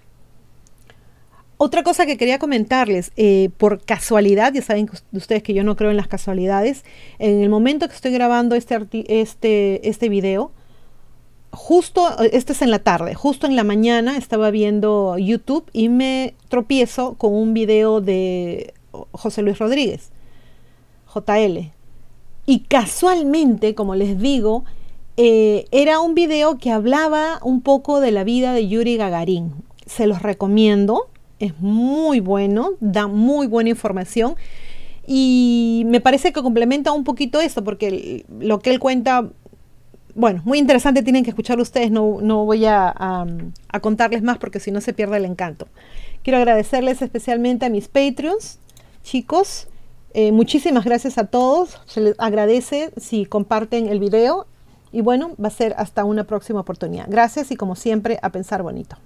Otra 1.56 1.82
cosa 1.84 2.06
que 2.06 2.18
quería 2.18 2.38
comentarles, 2.38 3.12
eh, 3.16 3.50
por 3.58 3.82
casualidad, 3.84 4.54
ya 4.54 4.62
saben 4.62 4.90
ustedes 5.12 5.42
que 5.42 5.54
yo 5.54 5.64
no 5.64 5.76
creo 5.76 5.90
en 5.90 5.98
las 5.98 6.08
casualidades, 6.08 6.84
en 7.18 7.42
el 7.42 7.50
momento 7.50 7.88
que 7.88 7.96
estoy 7.96 8.12
grabando 8.12 8.56
este, 8.56 8.78
este, 9.08 9.88
este 9.88 10.10
video, 10.10 10.52
justo, 11.58 12.08
este 12.32 12.54
es 12.54 12.62
en 12.62 12.72
la 12.72 12.80
tarde, 12.80 13.16
justo 13.16 13.48
en 13.48 13.56
la 13.56 13.64
mañana 13.64 14.16
estaba 14.16 14.52
viendo 14.52 15.18
YouTube 15.18 15.70
y 15.74 15.90
me 15.90 16.36
tropiezo 16.50 17.16
con 17.16 17.34
un 17.34 17.54
video 17.54 18.00
de 18.00 18.74
José 19.12 19.42
Luis 19.42 19.58
Rodríguez, 19.58 20.12
JL. 21.14 21.72
Y 22.46 22.60
casualmente, 22.60 23.76
como 23.76 23.96
les 23.96 24.20
digo, 24.20 24.64
eh, 25.18 25.66
era 25.72 26.00
un 26.00 26.14
video 26.14 26.58
que 26.60 26.72
hablaba 26.72 27.40
un 27.44 27.62
poco 27.62 28.00
de 28.00 28.12
la 28.12 28.24
vida 28.24 28.54
de 28.54 28.68
Yuri 28.68 28.96
Gagarin. 28.96 29.52
Se 29.86 30.06
los 30.06 30.22
recomiendo, 30.22 31.10
es 31.40 31.60
muy 31.60 32.20
bueno, 32.20 32.72
da 32.80 33.08
muy 33.08 33.48
buena 33.48 33.72
información 33.72 34.36
y 35.08 35.84
me 35.88 36.02
parece 36.02 36.32
que 36.32 36.44
complementa 36.44 36.92
un 36.92 37.04
poquito 37.04 37.42
esto, 37.42 37.64
porque 37.64 38.26
lo 38.40 38.60
que 38.60 38.70
él 38.70 38.80
cuenta, 38.80 39.30
bueno, 40.18 40.42
muy 40.46 40.58
interesante, 40.58 41.04
tienen 41.04 41.24
que 41.24 41.30
escuchar 41.30 41.60
ustedes, 41.60 41.92
no, 41.92 42.18
no 42.22 42.44
voy 42.44 42.66
a, 42.66 43.26
contarles 43.82 44.24
más 44.24 44.40
porque 44.40 44.60
si 44.60 44.72
no 44.72 44.82
se 44.82 44.92
pierde 44.92 45.18
el 45.18 45.26
encanto. 45.26 45.68
Quiero 46.24 46.40
agradecerles 46.40 47.04
especialmente 47.04 47.68
a 47.68 47.70
mis 47.70 47.88
Patreons, 47.88 48.58
chicos. 49.04 49.68
Eh, 50.16 50.32
muchísimas 50.32 50.86
gracias 50.86 51.20
a 51.20 51.26
todos. 51.26 51.80
Se 51.86 52.02
les 52.02 52.16
agradece 52.18 52.92
si 52.98 53.28
comparten 53.28 53.88
el 53.88 54.00
video 54.00 54.48
y 54.92 55.02
bueno, 55.02 55.36
va 55.42 55.50
a 55.50 55.52
ser 55.52 55.76
hasta 55.78 56.04
una 56.04 56.24
próxima 56.24 56.62
oportunidad. 56.62 57.06
Gracias 57.08 57.52
y 57.52 57.56
como 57.56 57.76
siempre, 57.76 58.18
a 58.24 58.32
pensar 58.32 58.64
bonito. 58.64 58.98